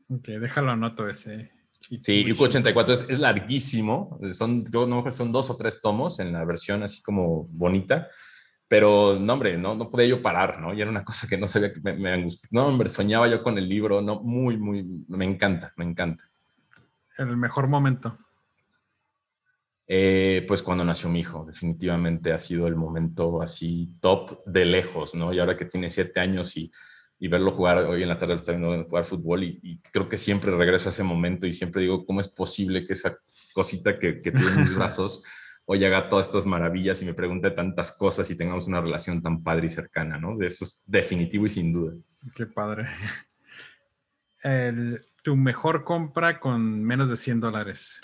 [0.08, 1.52] Ok, déjalo anoto ese.
[2.00, 4.18] Sí, IQ84 es, es, larguísimo.
[4.32, 8.08] Son, yo no son dos o tres tomos en la versión así como bonita.
[8.68, 10.74] Pero, no, hombre, no, no podía yo parar, ¿no?
[10.74, 12.64] Y era una cosa que no sabía que me, me angustiaba.
[12.64, 16.24] No, hombre, soñaba yo con el libro, no, muy, muy, me encanta, me encanta.
[17.18, 18.18] El mejor momento.
[19.88, 25.14] Eh, pues cuando nació mi hijo, definitivamente ha sido el momento así top de lejos,
[25.14, 25.32] ¿no?
[25.32, 26.72] Y ahora que tiene siete años y
[27.18, 30.50] y verlo jugar, hoy en la tarde está viendo jugar fútbol y, creo que siempre
[30.54, 33.18] regreso a ese momento y siempre digo, ¿cómo es posible que esa
[33.54, 35.22] cosita que, que tuve en mis brazos
[35.66, 39.42] hoy haga todas estas maravillas y me pregunte tantas cosas y tengamos una relación tan
[39.42, 40.40] padre y cercana, ¿no?
[40.40, 41.94] Eso es definitivo y sin duda.
[42.34, 42.88] Qué padre.
[45.22, 48.00] ¿Tu mejor compra con menos de 100 dólares?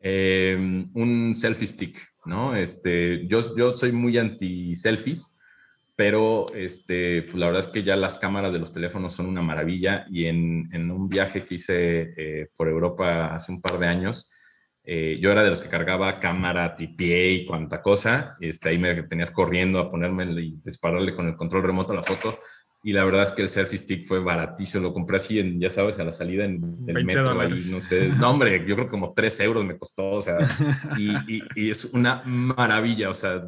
[0.00, 2.54] Em, un selfie stick, ¿no?
[2.54, 5.34] Este, yo, yo soy muy anti-selfies
[5.98, 9.42] pero este, pues la verdad es que ya las cámaras de los teléfonos son una
[9.42, 13.88] maravilla y en, en un viaje que hice eh, por Europa hace un par de
[13.88, 14.30] años,
[14.84, 19.02] eh, yo era de los que cargaba cámara, tripié y cuanta cosa, este, ahí me
[19.02, 22.38] tenías corriendo a ponerme y dispararle con el control remoto a la foto
[22.82, 25.68] y la verdad es que el selfie stick fue baratísimo, lo compré así en, ya
[25.68, 28.92] sabes, a la salida en, del metro, ahí, no sé, no hombre, yo creo que
[28.92, 30.38] como 3 euros me costó, o sea,
[30.96, 33.42] y, y, es una maravilla, o sea,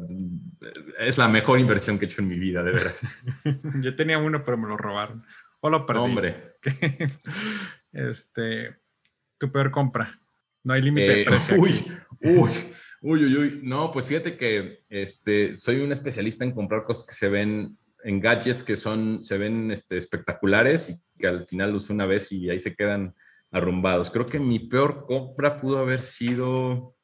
[0.99, 3.01] es la mejor inversión que he hecho en mi vida, de veras.
[3.81, 5.23] yo tenía uno, pero me lo robaron,
[5.61, 6.01] o lo perdí.
[6.01, 6.57] hombre.
[7.93, 8.75] este,
[9.37, 10.19] tu peor compra,
[10.63, 11.55] no hay límite de eh, precio.
[11.57, 11.85] Uy,
[12.21, 12.51] uy.
[13.03, 13.59] Uy, uy, uy.
[13.63, 18.19] No, pues fíjate que este, soy un especialista en comprar cosas que se ven en
[18.19, 22.49] gadgets que son, se ven este, espectaculares y que al final usé una vez y
[22.49, 23.15] ahí se quedan
[23.51, 24.09] arrumbados.
[24.09, 26.95] Creo que mi peor compra pudo haber sido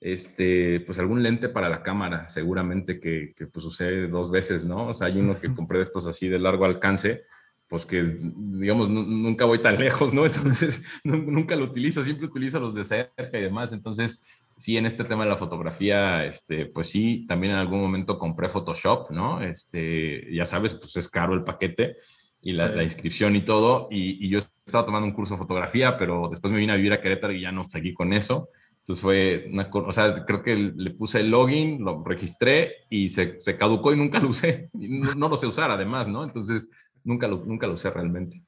[0.00, 4.88] este, pues algún lente para la cámara, seguramente que, que pues usé dos veces, ¿no?
[4.88, 7.24] O sea, hay uno que compré de estos así de largo alcance,
[7.68, 10.26] pues que, digamos, nunca voy tan lejos, ¿no?
[10.26, 13.72] Entonces, nunca lo utilizo, siempre utilizo los de cerca y demás.
[13.72, 14.26] Entonces,
[14.58, 18.48] sí, en este tema de la fotografía, este, pues sí, también en algún momento compré
[18.48, 19.40] Photoshop, ¿no?
[19.40, 21.96] Este, ya sabes, pues es caro el paquete
[22.40, 23.86] y la, inscripción y todo.
[23.90, 27.00] Y, yo estaba tomando un curso de fotografía, pero después me vine a vivir a
[27.00, 28.48] Querétaro y ya no seguí con eso.
[28.80, 33.38] Entonces fue una o sea, creo que le puse el login, lo registré y se,
[33.38, 34.68] se caducó y nunca lo usé.
[34.74, 36.24] No, no, lo sé usar además, ¿no?
[36.24, 36.68] Entonces
[37.04, 38.42] nunca lo, nunca lo usé realmente.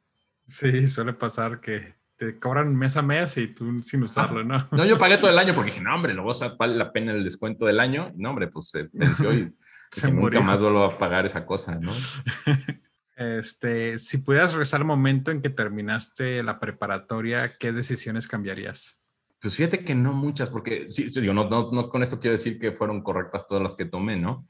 [0.45, 4.68] Sí, suele pasar que te cobran mes a mes y tú sin usarlo, ¿no?
[4.73, 7.25] No, yo pagué todo el año porque dije, no, hombre, luego vale la pena el
[7.25, 8.12] descuento del año.
[8.14, 9.49] no, hombre, pues se venció y
[9.91, 11.93] se nunca más vuelvo a pagar esa cosa, ¿no?
[13.16, 18.99] Este, si pudieras regresar al momento en que terminaste la preparatoria, ¿qué decisiones cambiarías?
[19.43, 22.59] Pues fíjate que no muchas, porque sí, digo, no, no, no con esto quiero decir
[22.59, 24.49] que fueron correctas todas las que tomé, ¿no?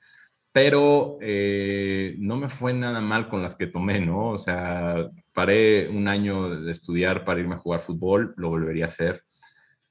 [0.53, 4.31] Pero eh, no me fue nada mal con las que tomé, ¿no?
[4.31, 8.89] O sea, paré un año de estudiar para irme a jugar fútbol, lo volvería a
[8.89, 9.23] hacer.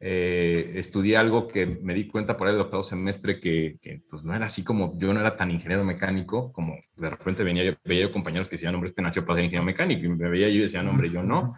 [0.01, 4.45] Eh, estudié algo que me di cuenta por el octavo semestre que, pues no era
[4.45, 8.13] así como yo no era tan ingeniero mecánico como de repente venía yo, veía yo
[8.13, 10.61] compañeros que decían, hombre, este nació para ser ingeniero mecánico y me veía yo y
[10.61, 11.53] decía, hombre, yo no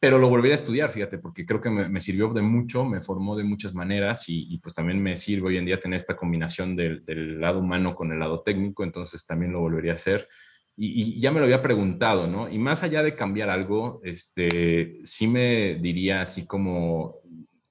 [0.00, 3.36] pero lo volvería a estudiar, fíjate, porque creo que me, sirvió de mucho, me formó
[3.36, 7.40] de muchas maneras y, pues también me sirve hoy en día tener esta combinación del,
[7.40, 10.28] lado humano con el lado técnico, entonces también lo volvería a hacer.
[10.76, 12.48] Y, ya me lo había preguntado, ¿no?
[12.48, 17.16] Y más allá de cambiar algo, este, sí me diría así como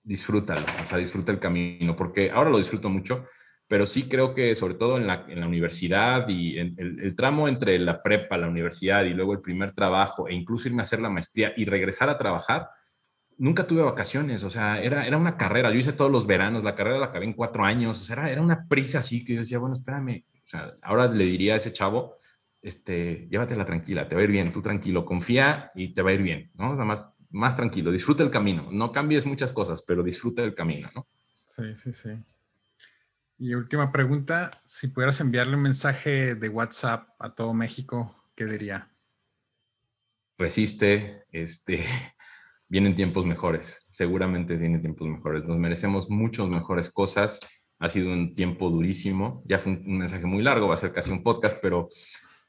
[0.04, 3.26] disfrútalo, o sea, disfruta el camino, porque ahora lo disfruto mucho,
[3.68, 7.48] pero sí creo que sobre todo en la, en la universidad y en el, tramo
[7.48, 11.02] entre la prepa, la universidad y luego el primer trabajo e incluso irme a hacer
[11.02, 12.70] la maestría y regresar a trabajar,
[13.38, 16.76] nunca tuve vacaciones, o sea, era, era una carrera, yo hice todos los veranos, la
[16.76, 19.40] carrera la acabé en cuatro años, o sea, era, era una prisa así que yo
[19.42, 22.16] decía, bueno, espérame, o sea, ahora le diría a ese chavo,
[22.62, 26.14] este, llévatela tranquila, te va a ir bien, tú tranquilo, confía y te va a
[26.14, 26.72] ir bien, ¿no?
[26.72, 30.90] Nada más, más tranquilo, disfruta el camino, no cambies muchas cosas, pero disfruta el camino,
[30.96, 31.08] ¿no?
[31.48, 32.12] Sí, sí, sí.
[33.40, 38.90] Y última pregunta, si pudieras enviarle un mensaje de WhatsApp a todo México, ¿qué diría?
[40.40, 41.84] Resiste, este,
[42.68, 45.44] vienen tiempos mejores, seguramente vienen tiempos mejores.
[45.48, 47.40] Nos merecemos muchas mejores cosas
[47.80, 49.44] Ha sido un tiempo durísimo.
[49.46, 51.90] Ya fue un, mensaje muy largo, va a ser casi un podcast, pero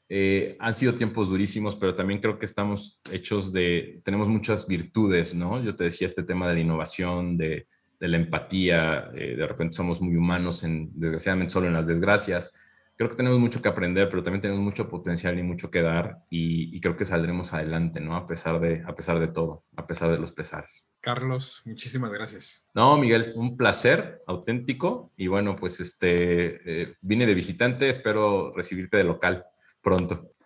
[0.09, 5.35] eh, han sido tiempos durísimos, pero también creo que estamos hechos de, tenemos muchas virtudes,
[5.35, 5.61] ¿no?
[5.63, 7.67] Yo te decía este tema de la innovación, de,
[8.07, 12.53] la empatía, eh, de repente somos muy humanos, en, desgraciadamente solo en las desgracias
[12.99, 16.17] creo que tenemos mucho que aprender, pero también tenemos mucho potencial y mucho que dar
[16.29, 18.17] y, creo que saldremos adelante, ¿no?
[18.17, 20.85] A pesar, de, a pesar de todo, a pesar de los pesares.
[20.99, 22.67] Carlos, muchísimas gracias.
[22.73, 28.97] No, Miguel, un placer auténtico y bueno, pues este, eh, vine de visitante, espero recibirte
[28.97, 29.45] de local
[29.81, 30.33] pronto.